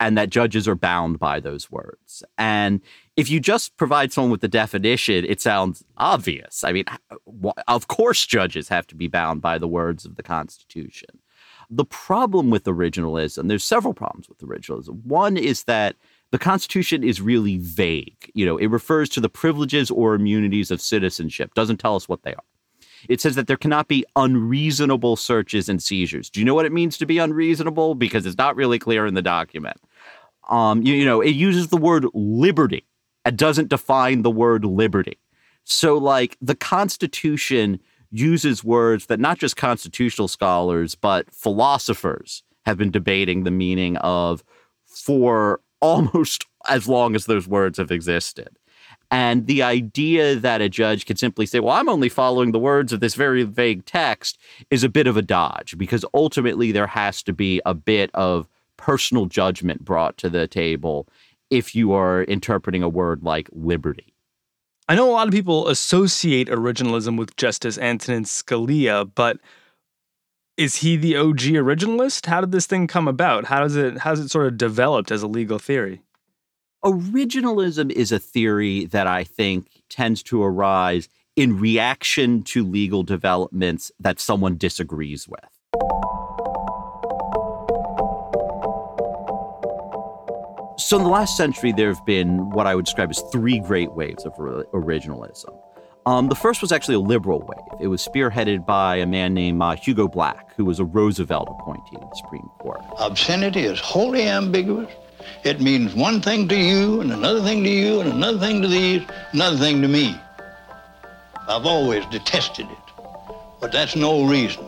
and 0.00 0.16
that 0.16 0.30
judges 0.30 0.66
are 0.66 0.74
bound 0.74 1.18
by 1.18 1.38
those 1.38 1.70
words. 1.70 2.24
And 2.38 2.80
if 3.16 3.28
you 3.28 3.40
just 3.40 3.76
provide 3.76 4.12
someone 4.12 4.30
with 4.30 4.40
the 4.40 4.48
definition, 4.48 5.24
it 5.26 5.40
sounds 5.40 5.84
obvious. 5.98 6.64
I 6.64 6.72
mean, 6.72 6.84
of 7.68 7.88
course, 7.88 8.24
judges 8.24 8.68
have 8.68 8.86
to 8.88 8.94
be 8.94 9.08
bound 9.08 9.42
by 9.42 9.58
the 9.58 9.68
words 9.68 10.04
of 10.04 10.16
the 10.16 10.22
Constitution. 10.22 11.20
The 11.68 11.84
problem 11.84 12.50
with 12.50 12.64
originalism, 12.64 13.48
there's 13.48 13.64
several 13.64 13.94
problems 13.94 14.28
with 14.28 14.38
originalism. 14.38 15.04
One 15.04 15.36
is 15.36 15.64
that 15.64 15.96
the 16.30 16.38
Constitution 16.38 17.04
is 17.04 17.20
really 17.20 17.58
vague. 17.58 18.30
You 18.34 18.46
know, 18.46 18.56
it 18.56 18.66
refers 18.66 19.08
to 19.10 19.20
the 19.20 19.28
privileges 19.28 19.90
or 19.90 20.14
immunities 20.14 20.70
of 20.70 20.80
citizenship, 20.80 21.54
doesn't 21.54 21.78
tell 21.78 21.96
us 21.96 22.08
what 22.08 22.22
they 22.22 22.34
are. 22.34 22.44
It 23.08 23.20
says 23.20 23.34
that 23.34 23.46
there 23.46 23.56
cannot 23.56 23.88
be 23.88 24.04
unreasonable 24.16 25.16
searches 25.16 25.68
and 25.68 25.82
seizures. 25.82 26.30
Do 26.30 26.40
you 26.40 26.46
know 26.46 26.54
what 26.54 26.66
it 26.66 26.72
means 26.72 26.96
to 26.98 27.06
be 27.06 27.18
unreasonable? 27.18 27.94
Because 27.94 28.26
it's 28.26 28.38
not 28.38 28.56
really 28.56 28.78
clear 28.78 29.06
in 29.06 29.14
the 29.14 29.22
document. 29.22 29.76
Um, 30.48 30.82
you, 30.82 30.94
you 30.94 31.04
know, 31.04 31.20
it 31.20 31.30
uses 31.30 31.68
the 31.68 31.76
word 31.76 32.06
liberty. 32.14 32.86
It 33.24 33.36
doesn't 33.36 33.68
define 33.68 34.22
the 34.22 34.30
word 34.30 34.64
liberty. 34.64 35.18
So, 35.64 35.96
like, 35.96 36.36
the 36.40 36.56
Constitution 36.56 37.80
uses 38.10 38.62
words 38.62 39.06
that 39.06 39.20
not 39.20 39.38
just 39.38 39.56
constitutional 39.56 40.28
scholars, 40.28 40.94
but 40.94 41.32
philosophers 41.32 42.42
have 42.66 42.76
been 42.76 42.90
debating 42.90 43.44
the 43.44 43.50
meaning 43.50 43.96
of 43.98 44.44
for 44.86 45.60
almost 45.80 46.46
as 46.68 46.88
long 46.88 47.14
as 47.14 47.26
those 47.26 47.48
words 47.48 47.78
have 47.78 47.90
existed. 47.90 48.58
And 49.10 49.46
the 49.46 49.62
idea 49.62 50.36
that 50.36 50.62
a 50.62 50.68
judge 50.68 51.04
could 51.04 51.18
simply 51.18 51.44
say, 51.44 51.60
well, 51.60 51.74
I'm 51.74 51.88
only 51.88 52.08
following 52.08 52.52
the 52.52 52.58
words 52.58 52.92
of 52.92 53.00
this 53.00 53.14
very 53.14 53.42
vague 53.42 53.84
text 53.84 54.38
is 54.70 54.84
a 54.84 54.88
bit 54.88 55.06
of 55.06 55.18
a 55.18 55.22
dodge 55.22 55.76
because 55.76 56.04
ultimately 56.14 56.72
there 56.72 56.86
has 56.86 57.22
to 57.24 57.32
be 57.32 57.60
a 57.66 57.74
bit 57.74 58.10
of 58.14 58.48
personal 58.78 59.26
judgment 59.26 59.84
brought 59.84 60.16
to 60.18 60.30
the 60.30 60.46
table 60.46 61.06
if 61.52 61.74
you 61.74 61.92
are 61.92 62.22
interpreting 62.22 62.82
a 62.82 62.88
word 62.88 63.22
like 63.22 63.46
liberty. 63.52 64.14
I 64.88 64.94
know 64.94 65.08
a 65.08 65.12
lot 65.12 65.28
of 65.28 65.34
people 65.34 65.68
associate 65.68 66.48
originalism 66.48 67.18
with 67.18 67.36
Justice 67.36 67.76
Antonin 67.76 68.24
Scalia, 68.24 69.08
but 69.14 69.38
is 70.56 70.76
he 70.76 70.96
the 70.96 71.14
OG 71.16 71.40
originalist? 71.40 72.24
How 72.24 72.40
did 72.40 72.52
this 72.52 72.66
thing 72.66 72.86
come 72.86 73.06
about? 73.06 73.44
How 73.44 73.60
does 73.60 73.76
it 73.76 73.98
how's 73.98 74.18
it 74.18 74.30
sort 74.30 74.46
of 74.46 74.56
developed 74.56 75.10
as 75.10 75.22
a 75.22 75.26
legal 75.26 75.58
theory? 75.58 76.02
Originalism 76.82 77.92
is 77.92 78.10
a 78.12 78.18
theory 78.18 78.86
that 78.86 79.06
I 79.06 79.22
think 79.22 79.82
tends 79.90 80.22
to 80.24 80.42
arise 80.42 81.08
in 81.36 81.58
reaction 81.58 82.42
to 82.44 82.64
legal 82.64 83.02
developments 83.02 83.92
that 84.00 84.18
someone 84.18 84.56
disagrees 84.56 85.28
with. 85.28 86.11
So, 90.78 90.96
in 90.96 91.02
the 91.02 91.10
last 91.10 91.36
century, 91.36 91.72
there 91.72 91.88
have 91.92 92.04
been 92.06 92.50
what 92.50 92.66
I 92.66 92.74
would 92.74 92.84
describe 92.84 93.10
as 93.10 93.22
three 93.32 93.58
great 93.60 93.92
waves 93.92 94.24
of 94.24 94.32
originalism. 94.34 95.58
Um, 96.04 96.28
the 96.28 96.34
first 96.34 96.62
was 96.62 96.72
actually 96.72 96.96
a 96.96 97.00
liberal 97.00 97.40
wave. 97.40 97.80
It 97.80 97.86
was 97.86 98.06
spearheaded 98.06 98.66
by 98.66 98.96
a 98.96 99.06
man 99.06 99.34
named 99.34 99.62
uh, 99.62 99.76
Hugo 99.76 100.08
Black, 100.08 100.54
who 100.56 100.64
was 100.64 100.80
a 100.80 100.84
Roosevelt 100.84 101.48
appointee 101.48 101.96
to 101.96 102.00
the 102.00 102.16
Supreme 102.16 102.48
Court. 102.58 102.80
Obscenity 102.98 103.60
is 103.60 103.78
wholly 103.78 104.26
ambiguous. 104.26 104.90
It 105.44 105.60
means 105.60 105.94
one 105.94 106.20
thing 106.20 106.48
to 106.48 106.56
you, 106.56 107.00
and 107.00 107.12
another 107.12 107.40
thing 107.40 107.62
to 107.62 107.70
you, 107.70 108.00
and 108.00 108.12
another 108.12 108.38
thing 108.38 108.62
to 108.62 108.68
these, 108.68 109.02
another 109.32 109.56
thing 109.58 109.80
to 109.82 109.88
me. 109.88 110.16
I've 111.48 111.66
always 111.66 112.04
detested 112.06 112.66
it. 112.66 113.04
But 113.60 113.70
that's 113.70 113.94
no 113.94 114.24
reason, 114.24 114.64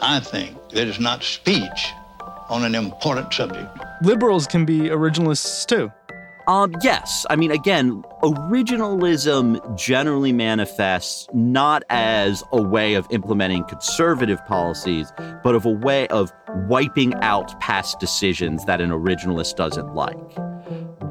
I 0.00 0.20
think, 0.20 0.56
that 0.70 0.86
it's 0.86 1.00
not 1.00 1.24
speech 1.24 1.92
on 2.50 2.64
an 2.64 2.74
important 2.74 3.32
subject. 3.32 3.68
Liberals 4.02 4.46
can 4.46 4.64
be 4.64 4.80
originalists 4.90 5.64
too. 5.66 5.90
Um, 6.48 6.74
yes. 6.82 7.24
I 7.30 7.36
mean, 7.36 7.52
again, 7.52 8.02
originalism 8.24 9.78
generally 9.78 10.32
manifests 10.32 11.28
not 11.32 11.84
as 11.90 12.42
a 12.52 12.60
way 12.60 12.94
of 12.94 13.06
implementing 13.10 13.62
conservative 13.64 14.44
policies, 14.46 15.12
but 15.44 15.54
of 15.54 15.64
a 15.64 15.70
way 15.70 16.08
of 16.08 16.32
wiping 16.66 17.14
out 17.22 17.58
past 17.60 18.00
decisions 18.00 18.64
that 18.64 18.80
an 18.80 18.90
originalist 18.90 19.54
doesn't 19.54 19.94
like. 19.94 20.16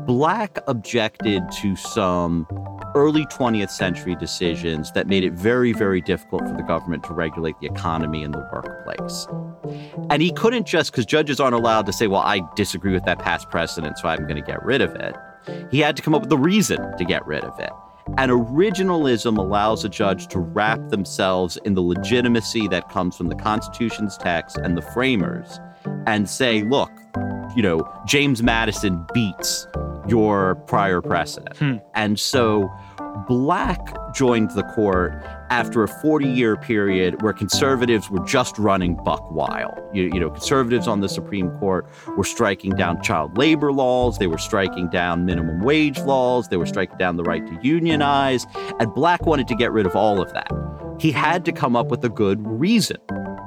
Black 0.06 0.58
objected 0.68 1.44
to 1.62 1.76
some 1.78 2.46
early 2.96 3.26
20th 3.28 3.70
century 3.70 4.16
decisions 4.16 4.92
that 4.94 5.08
made 5.08 5.24
it 5.24 5.34
very, 5.34 5.74
very 5.74 6.02
difficult 6.02 6.42
for 6.48 6.54
the 6.54 6.64
government 6.64 7.04
to 7.04 7.14
regulate 7.14 7.56
the 7.60 7.68
economy 7.68 8.24
and 8.24 8.34
the 8.34 8.50
workplace. 8.54 9.28
And 10.10 10.22
he 10.22 10.32
couldn't 10.32 10.68
just, 10.68 10.92
because 10.92 11.06
judges 11.06 11.40
aren't 11.40 11.56
allowed 11.56 11.86
to 11.86 11.94
say, 11.94 12.08
well, 12.08 12.22
I 12.22 12.42
disagree 12.56 12.94
with 12.94 13.06
that 13.06 13.20
past 13.20 13.50
precedent, 13.50 13.98
so 13.98 14.08
I'm 14.08 14.24
going 14.24 14.36
to 14.36 14.42
get 14.42 14.64
rid 14.64 14.82
of 14.82 14.96
it. 14.96 15.16
He 15.72 15.80
had 15.80 15.96
to 15.98 16.02
come 16.02 16.14
up 16.14 16.22
with 16.22 16.32
a 16.32 16.38
reason 16.38 16.98
to 16.98 17.06
get 17.06 17.26
rid 17.26 17.44
of 17.44 17.60
it. 17.60 17.72
And 18.18 18.32
originalism 18.32 19.38
allows 19.38 19.86
a 19.86 19.90
judge 19.90 20.28
to 20.30 20.40
wrap 20.40 20.90
themselves 20.90 21.58
in 21.64 21.76
the 21.76 21.82
legitimacy 21.82 22.68
that 22.70 22.90
comes 22.90 23.16
from 23.16 23.28
the 23.28 23.36
Constitution's 23.36 24.18
text 24.18 24.58
and 24.58 24.76
the 24.76 24.82
framers 24.82 25.60
and 26.08 26.28
say, 26.28 26.64
look, 26.64 26.92
you 27.56 27.62
know, 27.62 27.88
James 28.08 28.42
Madison 28.42 29.06
beats 29.14 29.68
your 30.10 30.56
prior 30.68 31.02
precedent. 31.02 31.58
Hmm. 31.58 31.78
And 31.94 32.20
so 32.20 32.70
Black 33.28 33.96
joined 34.14 34.52
the 34.52 34.64
court 34.64 35.14
after 35.50 35.84
a 35.84 35.88
40 35.88 36.28
year 36.28 36.56
period 36.56 37.22
where 37.22 37.34
conservatives 37.34 38.10
were 38.10 38.24
just 38.26 38.58
running 38.58 38.96
buck 39.04 39.32
wild. 39.32 39.78
You, 39.94 40.04
you, 40.04 40.20
know, 40.20 40.30
conservatives 40.30 40.88
on 40.88 41.02
the 41.02 41.10
Supreme 41.10 41.50
Court 41.60 41.88
were 42.16 42.24
striking 42.24 42.72
down 42.76 43.02
child 43.02 43.38
labor 43.38 43.72
laws, 43.72 44.18
they 44.18 44.28
were 44.28 44.38
striking 44.38 44.90
down 44.90 45.26
minimum 45.26 45.62
wage 45.62 46.00
laws, 46.00 46.50
they 46.50 46.58
were 46.58 46.66
striking 46.66 46.98
down 46.98 47.18
the 47.18 47.24
right 47.24 47.46
to 47.46 47.60
unionize, 47.62 48.46
and 48.80 48.94
Black 48.94 49.26
wanted 49.26 49.48
to 49.48 49.56
get 49.56 49.72
rid 49.72 49.86
of 49.86 49.96
all 49.96 50.22
of 50.22 50.32
that. 50.34 50.52
He 51.00 51.12
had 51.12 51.46
to 51.46 51.52
come 51.52 51.76
up 51.76 51.88
with 51.88 52.04
a 52.04 52.10
good 52.10 52.46
reason 52.46 52.98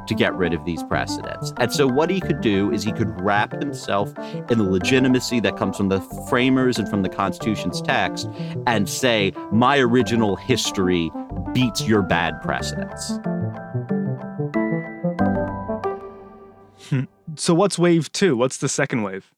to 0.07 0.15
get 0.15 0.35
rid 0.35 0.53
of 0.53 0.65
these 0.65 0.83
precedents. 0.83 1.53
And 1.59 1.73
so, 1.73 1.87
what 1.87 2.11
he 2.11 2.21
could 2.21 2.41
do 2.41 2.73
is 2.73 2.83
he 2.83 2.93
could 2.93 3.21
wrap 3.21 3.53
himself 3.53 4.13
in 4.51 4.59
the 4.59 4.65
legitimacy 4.65 5.41
that 5.41 5.57
comes 5.57 5.77
from 5.77 5.89
the 5.89 6.01
framers 6.29 6.79
and 6.79 6.89
from 6.89 7.03
the 7.03 7.09
Constitution's 7.09 7.81
text 7.83 8.29
and 8.67 8.89
say, 8.89 9.33
my 9.51 9.79
original 9.79 10.37
history 10.37 11.11
beats 11.53 11.83
your 11.83 12.03
bad 12.03 12.41
precedents. 12.43 13.19
Hmm. 16.89 17.05
so, 17.37 17.55
what's 17.55 17.79
wave 17.79 18.11
two? 18.13 18.37
What's 18.37 18.59
the 18.59 18.69
second 18.69 19.03
wave? 19.03 19.33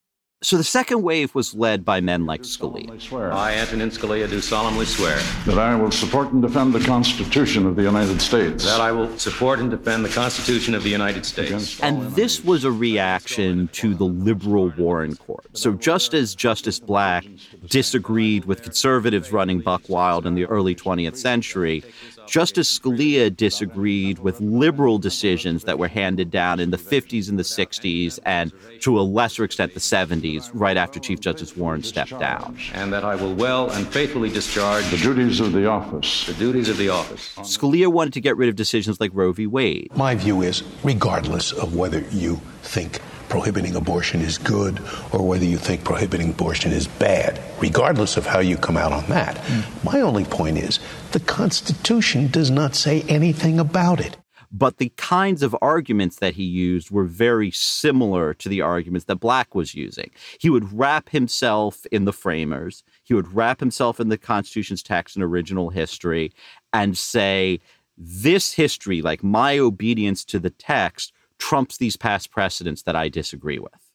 So 0.45 0.59
the 0.59 0.65
second 0.65 1.01
wave 1.01 1.35
was 1.35 1.55
led 1.55 1.87
by 1.87 2.03
men 2.03 2.27
like 2.27 2.43
Scalia. 2.43 3.33
I, 3.33 3.55
Antonin 3.55 3.89
Scalia, 3.89 4.29
do 4.29 4.43
solemnly 4.43 4.85
swear 4.85 5.17
that 5.47 5.57
I 5.57 5.75
will 5.75 5.91
support 5.91 6.33
and 6.33 6.43
defend 6.43 6.75
the 6.75 6.81
Constitution 6.81 7.65
of 7.65 7.77
the 7.77 7.83
United 7.83 8.21
States. 8.21 8.63
That 8.67 8.79
I 8.79 8.93
will 8.93 9.19
support 9.19 9.59
and 9.61 9.71
defend 9.71 10.05
the 10.05 10.11
Constitution 10.11 10.75
of 10.75 10.83
the 10.83 10.91
United 10.91 11.25
States. 11.25 11.81
And 11.81 12.15
this 12.15 12.45
was 12.45 12.65
a 12.65 12.71
reaction 12.71 13.69
to 13.69 13.95
the 13.95 14.05
liberal 14.05 14.69
Warren 14.77 15.17
Court. 15.17 15.47
So 15.55 15.73
just 15.73 16.13
as 16.13 16.35
Justice 16.35 16.79
Black 16.79 17.25
disagreed 17.69 18.45
with 18.45 18.63
conservatives 18.63 19.33
running 19.33 19.61
buck 19.61 19.89
wild 19.89 20.27
in 20.27 20.35
the 20.35 20.45
early 20.45 20.75
20th 20.75 21.17
century, 21.17 21.83
Justice 22.27 22.79
Scalia 22.79 23.35
disagreed 23.35 24.19
with 24.19 24.41
liberal 24.41 24.99
decisions 24.99 25.65
that 25.65 25.79
were 25.79 25.89
handed 25.89 26.31
down 26.31 26.61
in 26.61 26.71
the 26.71 26.77
50s 26.77 27.29
and 27.29 27.39
the 27.39 27.43
60s, 27.43 28.19
and 28.25 28.53
to 28.81 28.99
a 28.99 29.03
lesser 29.03 29.45
extent, 29.45 29.75
the 29.75 29.81
70s, 29.81 30.51
right 30.55 30.77
after 30.77 30.99
Chief 30.99 31.21
Justice 31.21 31.57
Warren 31.57 31.83
stepped 31.83 32.19
down. 32.19 32.57
And 32.73 32.93
that 32.93 33.05
I 33.05 33.15
will 33.15 33.35
well 33.35 33.71
and 33.71 33.87
faithfully 33.87 34.31
discharge 34.31 34.89
the 34.91 34.97
duties 34.97 35.41
of 35.41 35.53
the 35.53 35.67
office. 35.67 36.27
The 36.27 36.35
duties 36.35 36.69
of 36.69 36.77
the 36.77 36.89
office. 36.89 37.35
Scalia 37.39 37.89
wanted 37.89 38.15
to 38.15 38.21
get 38.21 38.37
rid 38.37 38.49
of 38.49 38.57
decisions 38.57 39.01
like 39.01 39.11
Roe 39.15 39.33
v. 39.33 39.47
Wade. 39.47 39.91
My 39.97 40.15
view 40.15 40.43
is, 40.43 40.63
regardless 40.83 41.53
of 41.53 41.75
whether 41.75 42.01
you 42.11 42.41
think 42.63 43.01
prohibiting 43.35 43.75
abortion 43.75 44.21
is 44.21 44.39
good 44.39 44.79
or 45.11 45.27
whether 45.27 45.45
you 45.45 45.59
think 45.59 45.83
prohibiting 45.83 46.31
abortion 46.31 46.71
is 46.71 46.87
bad, 46.87 47.41
regardless 47.61 48.17
of 48.17 48.25
how 48.25 48.39
you 48.39 48.57
come 48.57 48.77
out 48.77 48.93
on 48.93 49.05
that. 49.07 49.35
Mm. 49.35 49.85
My 49.85 50.01
only 50.01 50.25
point 50.25 50.57
is 50.57 50.79
the 51.11 51.19
Constitution 51.19 52.29
does 52.29 52.49
not 52.49 52.77
say 52.77 53.03
anything 53.09 53.59
about 53.59 53.99
it. 53.99 54.17
But 54.53 54.77
the 54.77 54.93
kinds 54.97 55.43
of 55.43 55.57
arguments 55.61 56.21
that 56.21 56.35
he 56.35 56.45
used 56.45 56.93
were 56.93 57.07
very 57.07 57.51
similar 57.51 58.35
to 58.35 58.49
the 58.49 58.61
arguments 58.61 59.07
that 59.07 59.17
Black 59.17 59.53
was 59.53 59.75
using. 59.75 60.13
He 60.39 60.49
would 60.49 60.73
wrap 60.73 61.09
himself 61.09 61.85
in 61.91 62.05
the 62.05 62.13
framers, 62.13 62.85
he 63.03 63.15
would 63.15 63.35
wrap 63.35 63.59
himself 63.59 63.99
in 63.99 64.11
the 64.11 64.17
Constitution's 64.17 64.85
text 64.85 65.17
and 65.17 65.25
original 65.25 65.71
history, 65.71 66.31
and 66.73 66.97
say, 66.97 67.59
this 67.99 68.53
history, 68.53 69.03
like 69.03 69.25
my 69.25 69.59
obedience 69.59 70.25
to 70.27 70.39
the 70.39 70.51
text, 70.51 71.13
trumps 71.39 71.77
these 71.77 71.97
past 71.97 72.31
precedents 72.31 72.83
that 72.83 72.97
I 72.97 73.09
disagree 73.09 73.59
with. 73.59 73.91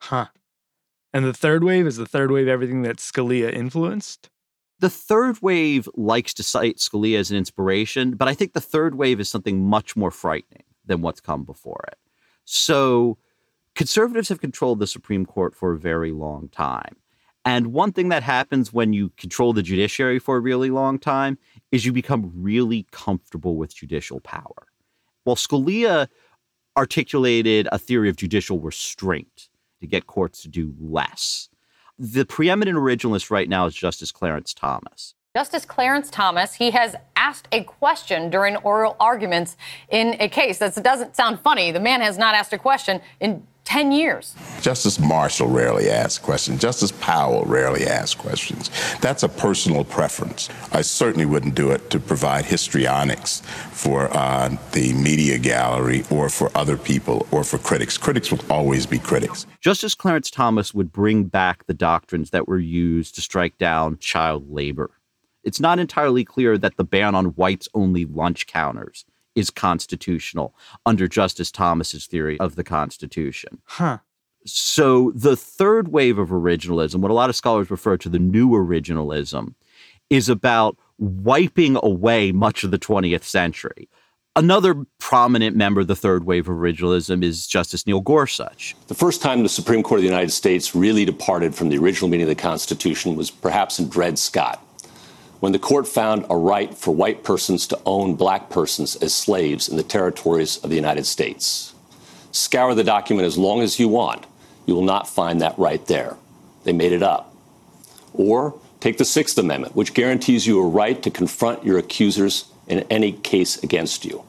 Huh. 0.00 0.26
And 1.12 1.24
the 1.24 1.32
third 1.32 1.64
wave 1.64 1.86
is 1.86 1.96
the 1.96 2.06
third 2.06 2.30
wave 2.30 2.48
everything 2.48 2.82
that 2.82 2.96
Scalia 2.96 3.52
influenced? 3.52 4.30
The 4.80 4.90
third 4.90 5.40
wave 5.40 5.88
likes 5.94 6.34
to 6.34 6.42
cite 6.42 6.78
Scalia 6.78 7.18
as 7.18 7.30
an 7.30 7.36
inspiration, 7.36 8.16
but 8.16 8.28
I 8.28 8.34
think 8.34 8.52
the 8.52 8.60
third 8.60 8.96
wave 8.96 9.20
is 9.20 9.28
something 9.28 9.64
much 9.64 9.96
more 9.96 10.10
frightening 10.10 10.64
than 10.84 11.00
what's 11.00 11.20
come 11.20 11.44
before 11.44 11.84
it. 11.88 11.98
So, 12.44 13.16
conservatives 13.74 14.28
have 14.28 14.40
controlled 14.40 14.80
the 14.80 14.86
Supreme 14.86 15.24
Court 15.24 15.54
for 15.54 15.72
a 15.72 15.78
very 15.78 16.12
long 16.12 16.48
time. 16.48 16.96
And 17.44 17.68
one 17.68 17.92
thing 17.92 18.08
that 18.08 18.22
happens 18.22 18.72
when 18.72 18.92
you 18.92 19.10
control 19.10 19.52
the 19.52 19.62
judiciary 19.62 20.18
for 20.18 20.36
a 20.36 20.40
really 20.40 20.70
long 20.70 20.98
time 20.98 21.38
is 21.70 21.84
you 21.84 21.92
become 21.92 22.32
really 22.34 22.86
comfortable 22.90 23.56
with 23.56 23.74
judicial 23.74 24.20
power. 24.20 24.66
While 25.24 25.36
Scalia 25.36 26.08
articulated 26.76 27.68
a 27.72 27.78
theory 27.78 28.08
of 28.08 28.16
judicial 28.16 28.58
restraint 28.58 29.48
to 29.80 29.86
get 29.86 30.06
courts 30.06 30.42
to 30.42 30.48
do 30.48 30.74
less. 30.80 31.48
The 31.98 32.24
preeminent 32.24 32.76
originalist 32.76 33.30
right 33.30 33.48
now 33.48 33.66
is 33.66 33.74
Justice 33.74 34.10
Clarence 34.10 34.52
Thomas. 34.52 35.14
Justice 35.36 35.64
Clarence 35.64 36.10
Thomas, 36.10 36.54
he 36.54 36.70
has 36.70 36.94
asked 37.16 37.48
a 37.50 37.64
question 37.64 38.30
during 38.30 38.56
oral 38.58 38.96
arguments 39.00 39.56
in 39.88 40.16
a 40.20 40.28
case. 40.28 40.58
That 40.58 40.80
doesn't 40.82 41.16
sound 41.16 41.40
funny. 41.40 41.72
The 41.72 41.80
man 41.80 42.00
has 42.00 42.16
not 42.16 42.34
asked 42.34 42.52
a 42.52 42.58
question 42.58 43.00
in 43.18 43.46
10 43.64 43.92
years. 43.92 44.34
Justice 44.60 44.98
Marshall 44.98 45.48
rarely 45.48 45.90
asks 45.90 46.24
questions. 46.24 46.60
Justice 46.60 46.92
Powell 47.00 47.44
rarely 47.44 47.86
asks 47.86 48.14
questions. 48.14 48.70
That's 49.00 49.22
a 49.22 49.28
personal 49.28 49.84
preference. 49.84 50.48
I 50.72 50.82
certainly 50.82 51.26
wouldn't 51.26 51.54
do 51.54 51.70
it 51.70 51.90
to 51.90 52.00
provide 52.00 52.44
histrionics 52.44 53.40
for 53.72 54.08
uh, 54.16 54.56
the 54.72 54.92
media 54.94 55.38
gallery 55.38 56.04
or 56.10 56.28
for 56.28 56.50
other 56.56 56.76
people 56.76 57.26
or 57.30 57.44
for 57.44 57.58
critics. 57.58 57.98
Critics 57.98 58.30
will 58.30 58.44
always 58.50 58.86
be 58.86 58.98
critics. 58.98 59.46
Justice 59.60 59.94
Clarence 59.94 60.30
Thomas 60.30 60.74
would 60.74 60.92
bring 60.92 61.24
back 61.24 61.66
the 61.66 61.74
doctrines 61.74 62.30
that 62.30 62.46
were 62.46 62.58
used 62.58 63.14
to 63.14 63.20
strike 63.20 63.58
down 63.58 63.98
child 63.98 64.50
labor 64.50 64.90
it's 65.44 65.60
not 65.60 65.78
entirely 65.78 66.24
clear 66.24 66.56
that 66.58 66.76
the 66.76 66.84
ban 66.84 67.14
on 67.14 67.26
whites 67.26 67.68
only 67.74 68.04
lunch 68.04 68.46
counters 68.46 69.04
is 69.34 69.50
constitutional 69.50 70.54
under 70.86 71.08
Justice 71.08 71.50
Thomas's 71.50 72.06
theory 72.06 72.38
of 72.40 72.56
the 72.56 72.64
Constitution. 72.64 73.60
Huh. 73.64 73.98
So 74.46 75.12
the 75.14 75.36
third 75.36 75.88
wave 75.88 76.18
of 76.18 76.28
originalism, 76.28 76.96
what 76.96 77.10
a 77.10 77.14
lot 77.14 77.30
of 77.30 77.36
scholars 77.36 77.70
refer 77.70 77.96
to 77.98 78.08
the 78.08 78.18
new 78.18 78.50
originalism, 78.50 79.54
is 80.10 80.28
about 80.28 80.76
wiping 80.98 81.78
away 81.82 82.30
much 82.30 82.62
of 82.62 82.70
the 82.70 82.78
20th 82.78 83.24
century. 83.24 83.88
Another 84.36 84.84
prominent 84.98 85.56
member 85.56 85.80
of 85.80 85.86
the 85.86 85.94
third 85.94 86.24
wave 86.24 86.48
of 86.48 86.56
originalism 86.56 87.22
is 87.22 87.46
Justice 87.46 87.86
Neil 87.86 88.00
Gorsuch. 88.00 88.74
The 88.88 88.94
first 88.94 89.22
time 89.22 89.44
the 89.44 89.48
Supreme 89.48 89.82
Court 89.82 90.00
of 90.00 90.02
the 90.02 90.08
United 90.08 90.32
States 90.32 90.74
really 90.74 91.04
departed 91.04 91.54
from 91.54 91.68
the 91.68 91.78
original 91.78 92.10
meaning 92.10 92.24
of 92.24 92.36
the 92.36 92.42
Constitution 92.42 93.14
was 93.14 93.30
perhaps 93.30 93.78
in 93.78 93.88
Dred 93.88 94.18
Scott, 94.18 94.60
when 95.44 95.52
the 95.52 95.58
court 95.58 95.86
found 95.86 96.24
a 96.30 96.36
right 96.38 96.72
for 96.72 96.94
white 96.94 97.22
persons 97.22 97.66
to 97.66 97.78
own 97.84 98.14
black 98.14 98.48
persons 98.48 98.96
as 98.96 99.12
slaves 99.12 99.68
in 99.68 99.76
the 99.76 99.82
territories 99.82 100.56
of 100.64 100.70
the 100.70 100.74
United 100.74 101.04
States. 101.04 101.74
Scour 102.32 102.74
the 102.74 102.82
document 102.82 103.26
as 103.26 103.36
long 103.36 103.60
as 103.60 103.78
you 103.78 103.86
want, 103.86 104.24
you 104.64 104.74
will 104.74 104.80
not 104.80 105.06
find 105.06 105.42
that 105.42 105.58
right 105.58 105.86
there. 105.86 106.16
They 106.62 106.72
made 106.72 106.92
it 106.92 107.02
up. 107.02 107.34
Or 108.14 108.58
take 108.80 108.96
the 108.96 109.04
Sixth 109.04 109.36
Amendment, 109.36 109.76
which 109.76 109.92
guarantees 109.92 110.46
you 110.46 110.58
a 110.62 110.66
right 110.66 111.02
to 111.02 111.10
confront 111.10 111.62
your 111.62 111.76
accusers 111.76 112.46
in 112.66 112.78
any 112.88 113.12
case 113.12 113.62
against 113.62 114.06
you. 114.06 114.24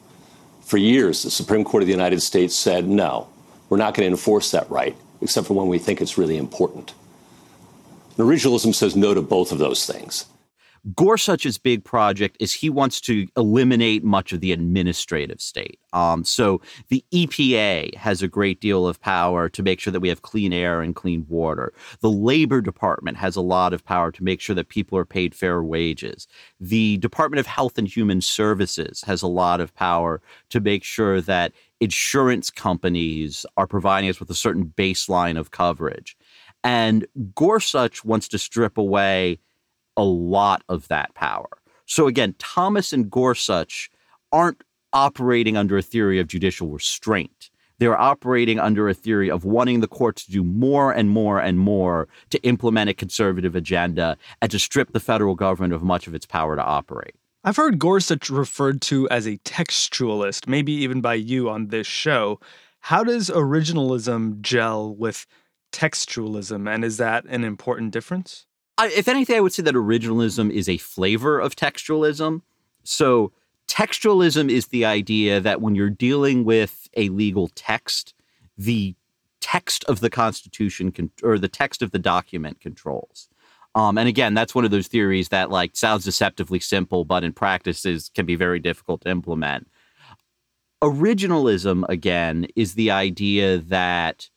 For 0.60 0.76
years, 0.76 1.22
the 1.22 1.30
Supreme 1.30 1.64
Court 1.64 1.82
of 1.82 1.86
the 1.86 1.94
United 1.94 2.20
States 2.20 2.54
said, 2.54 2.86
no, 2.86 3.26
we're 3.70 3.78
not 3.78 3.94
going 3.94 4.06
to 4.06 4.10
enforce 4.10 4.50
that 4.50 4.70
right, 4.70 4.94
except 5.22 5.46
for 5.46 5.54
when 5.54 5.68
we 5.68 5.78
think 5.78 6.02
it's 6.02 6.18
really 6.18 6.36
important. 6.36 6.92
And 8.18 8.28
originalism 8.28 8.74
says 8.74 8.94
no 8.94 9.14
to 9.14 9.22
both 9.22 9.50
of 9.50 9.56
those 9.56 9.86
things. 9.86 10.26
Gorsuch's 10.94 11.58
big 11.58 11.84
project 11.84 12.36
is 12.38 12.52
he 12.52 12.70
wants 12.70 13.00
to 13.02 13.26
eliminate 13.36 14.04
much 14.04 14.32
of 14.32 14.40
the 14.40 14.52
administrative 14.52 15.40
state. 15.40 15.80
Um, 15.92 16.22
so 16.22 16.60
the 16.88 17.04
EPA 17.12 17.94
has 17.96 18.22
a 18.22 18.28
great 18.28 18.60
deal 18.60 18.86
of 18.86 19.00
power 19.00 19.48
to 19.48 19.62
make 19.62 19.80
sure 19.80 19.92
that 19.92 20.00
we 20.00 20.08
have 20.08 20.22
clean 20.22 20.52
air 20.52 20.82
and 20.82 20.94
clean 20.94 21.26
water. 21.28 21.72
The 22.00 22.10
Labor 22.10 22.60
Department 22.60 23.16
has 23.16 23.34
a 23.34 23.40
lot 23.40 23.72
of 23.72 23.84
power 23.84 24.12
to 24.12 24.22
make 24.22 24.40
sure 24.40 24.54
that 24.54 24.68
people 24.68 24.96
are 24.96 25.04
paid 25.04 25.34
fair 25.34 25.62
wages. 25.62 26.28
The 26.60 26.98
Department 26.98 27.40
of 27.40 27.46
Health 27.46 27.78
and 27.78 27.88
Human 27.88 28.20
Services 28.20 29.02
has 29.06 29.22
a 29.22 29.28
lot 29.28 29.60
of 29.60 29.74
power 29.74 30.20
to 30.50 30.60
make 30.60 30.84
sure 30.84 31.20
that 31.22 31.52
insurance 31.80 32.50
companies 32.50 33.44
are 33.56 33.66
providing 33.66 34.08
us 34.08 34.20
with 34.20 34.30
a 34.30 34.34
certain 34.34 34.72
baseline 34.76 35.38
of 35.38 35.50
coverage. 35.50 36.16
And 36.62 37.06
Gorsuch 37.34 38.04
wants 38.04 38.28
to 38.28 38.38
strip 38.38 38.78
away 38.78 39.38
a 39.96 40.04
lot 40.04 40.62
of 40.68 40.88
that 40.88 41.14
power. 41.14 41.48
So 41.86 42.06
again, 42.06 42.34
Thomas 42.38 42.92
and 42.92 43.10
Gorsuch 43.10 43.90
aren't 44.32 44.62
operating 44.92 45.56
under 45.56 45.76
a 45.76 45.82
theory 45.82 46.18
of 46.18 46.26
judicial 46.26 46.68
restraint. 46.68 47.50
They're 47.78 48.00
operating 48.00 48.58
under 48.58 48.88
a 48.88 48.94
theory 48.94 49.30
of 49.30 49.44
wanting 49.44 49.80
the 49.80 49.88
court 49.88 50.16
to 50.16 50.30
do 50.30 50.42
more 50.42 50.92
and 50.92 51.10
more 51.10 51.40
and 51.40 51.58
more 51.58 52.08
to 52.30 52.38
implement 52.42 52.88
a 52.88 52.94
conservative 52.94 53.54
agenda 53.54 54.16
and 54.40 54.50
to 54.50 54.58
strip 54.58 54.92
the 54.92 55.00
federal 55.00 55.34
government 55.34 55.74
of 55.74 55.82
much 55.82 56.06
of 56.06 56.14
its 56.14 56.26
power 56.26 56.56
to 56.56 56.64
operate. 56.64 57.14
I've 57.44 57.56
heard 57.56 57.78
Gorsuch 57.78 58.30
referred 58.30 58.80
to 58.82 59.08
as 59.10 59.26
a 59.26 59.38
textualist, 59.38 60.48
maybe 60.48 60.72
even 60.72 61.00
by 61.00 61.14
you 61.14 61.48
on 61.48 61.68
this 61.68 61.86
show. 61.86 62.40
How 62.80 63.04
does 63.04 63.30
originalism 63.30 64.40
gel 64.40 64.94
with 64.94 65.26
textualism, 65.72 66.72
and 66.72 66.84
is 66.84 66.96
that 66.96 67.24
an 67.26 67.44
important 67.44 67.92
difference? 67.92 68.45
I, 68.78 68.88
if 68.88 69.08
anything, 69.08 69.36
I 69.36 69.40
would 69.40 69.52
say 69.52 69.62
that 69.62 69.74
originalism 69.74 70.50
is 70.50 70.68
a 70.68 70.76
flavor 70.76 71.38
of 71.40 71.56
textualism. 71.56 72.42
So, 72.84 73.32
textualism 73.68 74.50
is 74.50 74.68
the 74.68 74.84
idea 74.84 75.40
that 75.40 75.60
when 75.60 75.74
you're 75.74 75.90
dealing 75.90 76.44
with 76.44 76.88
a 76.94 77.08
legal 77.08 77.48
text, 77.54 78.14
the 78.56 78.94
text 79.40 79.84
of 79.84 80.00
the 80.00 80.10
Constitution 80.10 80.92
can, 80.92 81.10
or 81.22 81.38
the 81.38 81.48
text 81.48 81.82
of 81.82 81.90
the 81.90 81.98
document 81.98 82.60
controls. 82.60 83.28
Um, 83.74 83.98
and 83.98 84.08
again, 84.08 84.34
that's 84.34 84.54
one 84.54 84.64
of 84.64 84.70
those 84.70 84.88
theories 84.88 85.28
that 85.28 85.50
like 85.50 85.76
sounds 85.76 86.04
deceptively 86.04 86.60
simple, 86.60 87.04
but 87.04 87.24
in 87.24 87.32
practice 87.32 87.84
is 87.84 88.08
can 88.08 88.24
be 88.24 88.34
very 88.34 88.58
difficult 88.58 89.02
to 89.02 89.10
implement. 89.10 89.68
Originalism, 90.82 91.84
again, 91.88 92.46
is 92.56 92.74
the 92.74 92.90
idea 92.90 93.58
that 93.58 94.30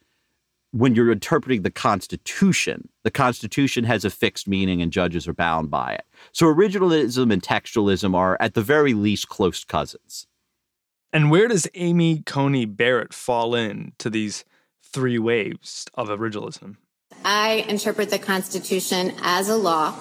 when 0.71 0.93
you're 0.93 1.11
interpreting 1.11 1.63
the 1.63 1.71
Constitution, 1.71 2.89
the 3.03 3.11
Constitution 3.11 3.83
has 3.85 4.05
a 4.05 4.09
fixed 4.09 4.47
meaning 4.47 4.81
and 4.81 4.91
judges 4.91 5.27
are 5.27 5.33
bound 5.33 5.71
by 5.71 5.93
it. 5.93 6.05
So 6.31 6.45
originalism 6.45 7.33
and 7.33 7.41
textualism 7.41 8.15
are, 8.15 8.37
at 8.39 8.53
the 8.53 8.61
very 8.61 8.93
least, 8.93 9.29
close 9.29 9.63
cousins. 9.63 10.27
And 11.11 11.31
where 11.31 11.47
does 11.47 11.67
Amy 11.73 12.21
Coney 12.25 12.65
Barrett 12.65 13.13
fall 13.13 13.55
in 13.55 13.93
to 13.97 14.09
these 14.09 14.45
three 14.83 15.17
waves 15.17 15.87
of 15.95 16.09
originalism? 16.09 16.75
I 17.25 17.65
interpret 17.67 18.11
the 18.11 18.19
Constitution 18.19 19.13
as 19.23 19.49
a 19.49 19.55
law, 19.55 19.95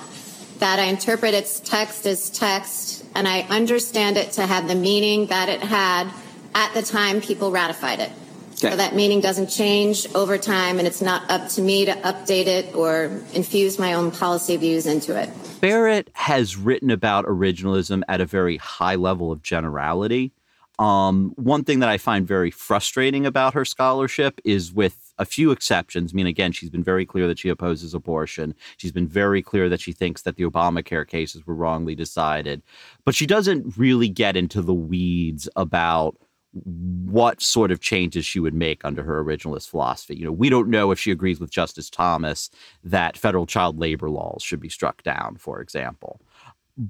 that 0.58 0.78
I 0.78 0.84
interpret 0.84 1.34
its 1.34 1.60
text 1.60 2.04
as 2.04 2.30
text, 2.30 3.04
and 3.14 3.26
I 3.26 3.40
understand 3.42 4.16
it 4.16 4.32
to 4.32 4.46
have 4.46 4.68
the 4.68 4.74
meaning 4.74 5.26
that 5.26 5.48
it 5.48 5.62
had 5.62 6.10
at 6.54 6.74
the 6.74 6.82
time 6.82 7.20
people 7.20 7.50
ratified 7.50 8.00
it. 8.00 8.12
Okay. 8.58 8.70
So 8.70 8.76
that 8.76 8.94
meaning 8.94 9.20
doesn't 9.20 9.48
change 9.48 10.12
over 10.14 10.36
time, 10.36 10.78
and 10.78 10.88
it's 10.88 11.00
not 11.00 11.30
up 11.30 11.48
to 11.50 11.62
me 11.62 11.84
to 11.84 11.92
update 11.92 12.46
it 12.46 12.74
or 12.74 13.04
infuse 13.32 13.78
my 13.78 13.92
own 13.92 14.10
policy 14.10 14.56
views 14.56 14.86
into 14.86 15.16
it. 15.16 15.30
Barrett 15.60 16.10
has 16.14 16.56
written 16.56 16.90
about 16.90 17.24
originalism 17.26 18.02
at 18.08 18.20
a 18.20 18.26
very 18.26 18.56
high 18.56 18.96
level 18.96 19.30
of 19.30 19.42
generality. 19.42 20.32
Um, 20.78 21.32
one 21.36 21.64
thing 21.64 21.80
that 21.80 21.88
I 21.88 21.98
find 21.98 22.26
very 22.26 22.50
frustrating 22.50 23.26
about 23.26 23.54
her 23.54 23.64
scholarship 23.64 24.40
is 24.44 24.72
with 24.72 25.12
a 25.18 25.24
few 25.24 25.50
exceptions. 25.50 26.12
I 26.12 26.14
mean, 26.14 26.26
again, 26.26 26.52
she's 26.52 26.70
been 26.70 26.84
very 26.84 27.04
clear 27.04 27.26
that 27.26 27.38
she 27.38 27.48
opposes 27.48 27.94
abortion. 27.94 28.54
She's 28.76 28.92
been 28.92 29.08
very 29.08 29.42
clear 29.42 29.68
that 29.68 29.80
she 29.80 29.92
thinks 29.92 30.22
that 30.22 30.36
the 30.36 30.44
Obamacare 30.44 31.06
cases 31.06 31.46
were 31.46 31.54
wrongly 31.54 31.96
decided. 31.96 32.62
But 33.04 33.16
she 33.16 33.26
doesn't 33.26 33.76
really 33.76 34.08
get 34.08 34.36
into 34.36 34.62
the 34.62 34.74
weeds 34.74 35.48
about 35.56 36.16
what 36.52 37.42
sort 37.42 37.70
of 37.70 37.80
changes 37.80 38.24
she 38.24 38.40
would 38.40 38.54
make 38.54 38.84
under 38.84 39.02
her 39.02 39.22
originalist 39.22 39.68
philosophy. 39.68 40.16
You 40.16 40.24
know, 40.24 40.32
we 40.32 40.48
don't 40.48 40.68
know 40.68 40.90
if 40.90 40.98
she 40.98 41.10
agrees 41.10 41.40
with 41.40 41.50
Justice 41.50 41.90
Thomas 41.90 42.50
that 42.82 43.18
federal 43.18 43.46
child 43.46 43.78
labor 43.78 44.08
laws 44.08 44.42
should 44.42 44.60
be 44.60 44.68
struck 44.68 45.02
down, 45.02 45.36
for 45.36 45.60
example. 45.60 46.20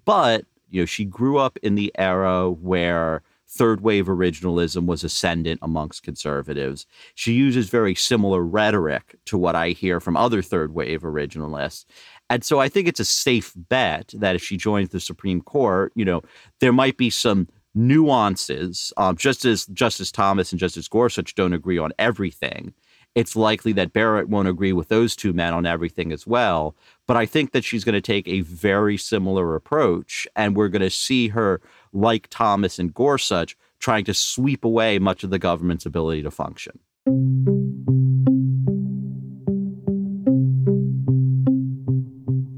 But, 0.05 0.44
you 0.71 0.83
know, 0.83 0.87
she 0.87 1.05
grew 1.05 1.38
up 1.38 1.59
in 1.62 1.75
the 1.75 1.92
era 1.97 2.51
where 2.51 3.23
third 3.49 3.81
wave 3.81 4.07
originalism 4.07 4.87
was 4.87 5.03
ascendant 5.03 5.59
amongst 5.62 6.03
conservatives. 6.03 6.87
She 7.14 7.33
uses 7.33 7.71
very 7.71 7.94
similar 7.94 8.42
rhetoric 8.42 9.16
to 9.25 9.38
what 9.38 9.57
I 9.57 9.71
hear 9.71 10.01
from 10.01 10.16
other 10.16 10.42
third 10.42 10.75
wave 10.75 11.01
originalists. 11.01 11.87
And 12.31 12.44
so 12.44 12.61
I 12.61 12.68
think 12.68 12.87
it's 12.87 13.01
a 13.01 13.07
safe 13.07 13.55
bet 13.57 14.12
that 14.18 14.37
if 14.37 14.42
she 14.42 14.59
joins 14.59 14.90
the 14.90 15.01
Supreme 15.01 15.40
Court, 15.40 15.92
you 15.94 16.05
know, 16.05 16.23
there 16.61 16.75
might 16.75 16.99
be 16.99 17.09
some 17.09 17.49
nuances, 17.74 18.92
um, 18.96 19.16
just 19.16 19.44
as 19.44 19.66
Justice 19.66 20.11
Thomas 20.11 20.52
and 20.52 20.59
Justice 20.59 20.88
Gorsuch 20.88 21.35
don't 21.35 21.52
agree 21.52 21.78
on 21.78 21.92
everything, 21.98 22.74
it's 23.14 23.35
likely 23.35 23.72
that 23.72 23.92
Barrett 23.92 24.28
won't 24.28 24.48
agree 24.48 24.72
with 24.72 24.88
those 24.88 25.16
two 25.16 25.33
men 25.33 25.52
on 25.52 25.66
everything 25.66 26.12
as 26.12 26.26
well. 26.26 26.76
But 27.07 27.16
I 27.16 27.26
think 27.26 27.52
that 27.52 27.64
she's 27.64 27.85
going 27.85 27.94
to 27.94 28.00
take 28.00 28.28
a 28.28 28.42
very 28.42 28.96
similar 28.96 29.57
approach, 29.57 30.26
and 30.37 30.54
we're 30.54 30.68
going 30.68 30.83
to 30.83 30.90
see 30.90 31.28
her, 31.28 31.61
like 31.92 32.28
Thomas 32.28 32.78
and 32.78 32.92
Gorsuch, 32.92 33.57
trying 33.78 34.04
to 34.04 34.14
sweep 34.14 34.64
away 34.64 34.98
much 34.98 35.24
of 35.24 35.31
the 35.31 35.38
government's 35.38 35.87
ability 35.87 36.22
to 36.22 36.31
function. 36.31 36.78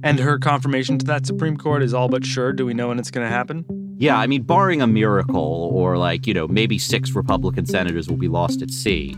And 0.02 0.18
her 0.18 0.38
confirmation 0.38 0.98
to 0.98 1.06
that 1.06 1.24
Supreme 1.24 1.56
Court 1.56 1.82
is 1.82 1.94
all 1.94 2.08
but 2.08 2.24
sure. 2.24 2.52
Do 2.52 2.66
we 2.66 2.74
know 2.74 2.88
when 2.88 2.98
it's 2.98 3.10
going 3.10 3.26
to 3.26 3.32
happen? 3.32 3.79
Yeah, 4.00 4.18
I 4.18 4.26
mean, 4.26 4.44
barring 4.44 4.80
a 4.80 4.86
miracle 4.86 5.70
or 5.74 5.98
like, 5.98 6.26
you 6.26 6.32
know, 6.32 6.48
maybe 6.48 6.78
six 6.78 7.14
Republican 7.14 7.66
senators 7.66 8.08
will 8.08 8.16
be 8.16 8.28
lost 8.28 8.62
at 8.62 8.70
sea, 8.70 9.14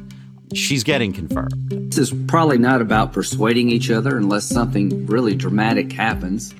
she's 0.55 0.83
getting 0.83 1.12
confirmed. 1.12 1.71
This 1.71 1.99
is 1.99 2.12
probably 2.27 2.59
not 2.59 2.83
about 2.83 3.12
persuading 3.12 3.71
each 3.71 3.92
other 3.92 4.16
unless 4.16 4.45
something 4.45 5.07
really 5.07 5.37
dramatic 5.37 5.92
happens. 5.92 6.53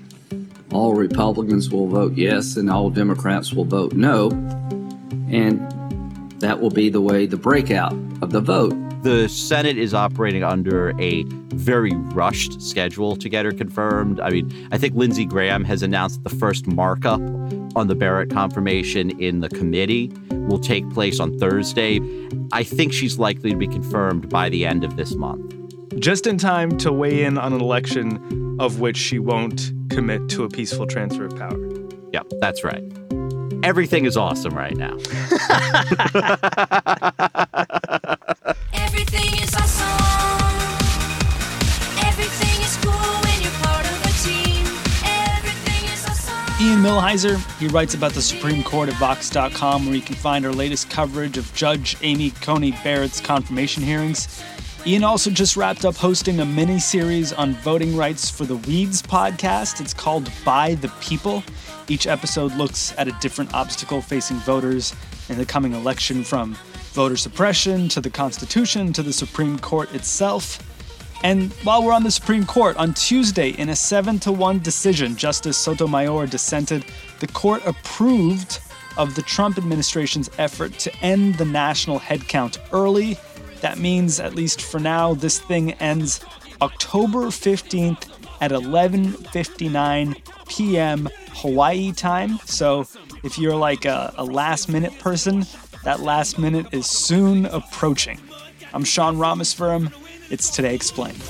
All 0.71 0.95
Republicans 0.95 1.69
will 1.69 1.89
vote 1.89 2.13
yes 2.13 2.57
and 2.57 2.71
all 2.71 2.91
Democrats 2.91 3.53
will 3.53 3.65
vote 3.65 3.93
no. 3.93 4.31
And 5.29 5.61
that 6.41 6.61
will 6.61 6.71
be 6.71 6.91
the 6.91 7.01
way 7.01 7.27
the 7.27 7.37
breakout 7.37 7.93
of 8.23 8.31
the 8.31 8.41
vote. 8.41 8.73
The 9.03 9.29
Senate 9.29 9.79
is 9.79 9.95
operating 9.95 10.45
under 10.45 10.91
a 11.01 11.25
very 11.55 11.91
rushed 11.93 12.62
schedule 12.62 13.17
to 13.17 13.29
get 13.29 13.45
her 13.45 13.51
confirmed. 13.51 14.21
I 14.21 14.31
mean, 14.31 14.69
I 14.71 14.79
think 14.79 14.95
Lindsey 14.95 15.25
Graham 15.25 15.65
has 15.65 15.83
announced 15.83 16.23
the 16.23 16.31
first 16.31 16.69
markup 16.69 17.21
on 17.75 17.88
the 17.88 17.97
Barrett 17.97 18.31
confirmation 18.31 19.11
in 19.21 19.41
the 19.41 19.49
committee 19.49 20.12
will 20.31 20.61
take 20.61 20.88
place 20.91 21.19
on 21.19 21.37
Thursday. 21.37 21.99
I 22.53 22.62
think 22.62 22.93
she's 22.93 23.19
likely 23.19 23.51
to 23.51 23.57
be 23.57 23.67
confirmed 23.67 24.29
by 24.29 24.49
the 24.49 24.65
end 24.65 24.85
of 24.85 24.97
this 24.97 25.17
month. 25.17 25.53
Just 25.99 26.29
in 26.29 26.38
time 26.38 26.79
to 26.79 26.93
weigh 26.93 27.25
in 27.25 27.38
on 27.38 27.53
an 27.53 27.61
election 27.61 28.57
of 28.61 28.79
which 28.79 28.97
she 28.97 29.19
won't 29.19 29.73
commit 29.91 30.29
to 30.29 30.45
a 30.45 30.49
peaceful 30.49 30.87
transfer 30.87 31.25
of 31.25 31.37
power. 31.37 31.59
Yep, 32.12 32.27
that's 32.41 32.62
right. 32.62 32.85
Everything 33.65 34.05
is 34.05 34.17
awesome 34.17 34.55
right 34.55 34.77
now. 34.77 34.97
Ian 46.61 46.81
Millhiser, 46.81 47.59
he 47.59 47.67
writes 47.69 47.95
about 47.95 48.13
the 48.13 48.23
Supreme 48.23 48.63
Court 48.63 48.89
at 48.89 48.95
Vox.com, 48.97 49.87
where 49.87 49.95
you 49.95 50.01
can 50.01 50.15
find 50.15 50.47
our 50.47 50.53
latest 50.53 50.91
coverage 50.91 51.37
of 51.37 51.53
Judge 51.55 51.97
Amy 52.03 52.31
Coney 52.31 52.71
Barrett's 52.85 53.21
confirmation 53.21 53.83
hearings. 53.83 54.43
Ian 54.87 55.05
also 55.05 55.31
just 55.31 55.57
wrapped 55.57 55.85
up 55.85 55.97
hosting 55.97 56.39
a 56.41 56.45
mini 56.45 56.79
series 56.79 57.33
on 57.33 57.55
voting 57.55 57.97
rights 57.97 58.31
for 58.31 58.45
the 58.45 58.57
Weeds 58.57 59.03
podcast. 59.03 59.81
It's 59.81 59.95
called 59.95 60.31
By 60.45 60.75
the 60.77 60.89
People. 61.01 61.43
Each 61.89 62.07
episode 62.07 62.55
looks 62.55 62.95
at 62.97 63.09
a 63.09 63.13
different 63.21 63.55
obstacle 63.55 64.01
facing 64.01 64.37
voters 64.39 64.95
in 65.29 65.39
the 65.39 65.47
coming 65.47 65.73
election 65.73 66.23
from 66.25 66.57
voter 66.93 67.17
suppression 67.17 67.89
to 67.89 68.01
the 68.01 68.11
Constitution 68.11 68.93
to 68.93 69.03
the 69.03 69.13
Supreme 69.13 69.59
Court 69.59 69.93
itself. 69.95 70.59
And 71.25 71.53
while 71.65 71.85
we're 71.85 71.93
on 71.93 72.03
the 72.03 72.11
Supreme 72.11 72.45
Court, 72.45 72.77
on 72.77 72.95
Tuesday, 72.95 73.51
in 73.51 73.69
a 73.69 73.77
7 73.77 74.19
to 74.21 74.33
1 74.33 74.59
decision, 74.59 75.17
Justice 75.17 75.57
Sotomayor 75.57 76.27
dissented. 76.27 76.85
The 77.21 77.29
court 77.29 77.63
approved 77.65 78.59
of 78.97 79.15
the 79.15 79.23
Trump 79.23 79.57
administration's 79.57 80.29
effort 80.39 80.79
to 80.81 80.95
end 80.97 81.37
the 81.37 81.45
national 81.45 82.01
headcount 82.01 82.59
early. 82.73 83.17
That 83.61 83.79
means, 83.79 84.21
at 84.21 84.35
least 84.35 84.63
for 84.63 84.81
now, 84.81 85.15
this 85.15 85.39
thing 85.39 85.73
ends 85.75 86.21
October 86.61 87.27
15th 87.27 88.09
at 88.41 88.51
11:59 88.51 90.17
p.m. 90.49 91.09
Hawaii 91.35 91.93
time. 91.93 92.39
So, 92.45 92.87
if 93.23 93.39
you're 93.39 93.57
like 93.57 93.85
a, 93.85 94.13
a 94.19 94.25
last 94.25 94.69
minute 94.69 94.99
person, 94.99 95.47
that 95.85 96.01
last 96.01 96.38
minute 96.38 96.66
is 96.73 96.87
soon 96.87 97.47
approaching. 97.47 98.18
I'm 98.73 98.85
Sean 98.85 99.16
Rameswaram. 99.16 99.92
It's 100.31 100.49
Today 100.51 100.75
Explained. 100.75 101.21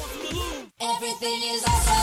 Everything 0.81 1.41
is 1.43 1.65
awesome. 1.67 1.99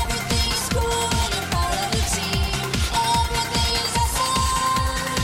Everything 0.00 0.52
is 0.52 0.68
cool 0.70 0.82
when 0.82 1.32
you're 1.32 1.48
part 1.50 1.74
of 1.74 1.92
a 1.92 2.02
team. 2.10 2.52
Everything 2.94 3.74
is 3.82 3.94
awesome 4.00 5.16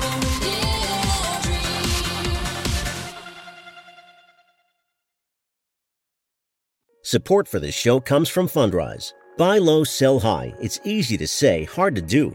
when 0.00 0.14
we 0.20 0.30
live 0.46 0.90
our 1.20 1.40
dream. 1.42 2.40
Support 7.02 7.46
for 7.48 7.60
this 7.60 7.74
show 7.74 8.00
comes 8.00 8.28
from 8.28 8.48
Fundrise. 8.48 9.12
Buy 9.36 9.58
low, 9.58 9.84
sell 9.84 10.18
high. 10.20 10.54
It's 10.60 10.80
easy 10.84 11.16
to 11.18 11.26
say, 11.26 11.64
hard 11.64 11.94
to 11.96 12.02
do. 12.02 12.34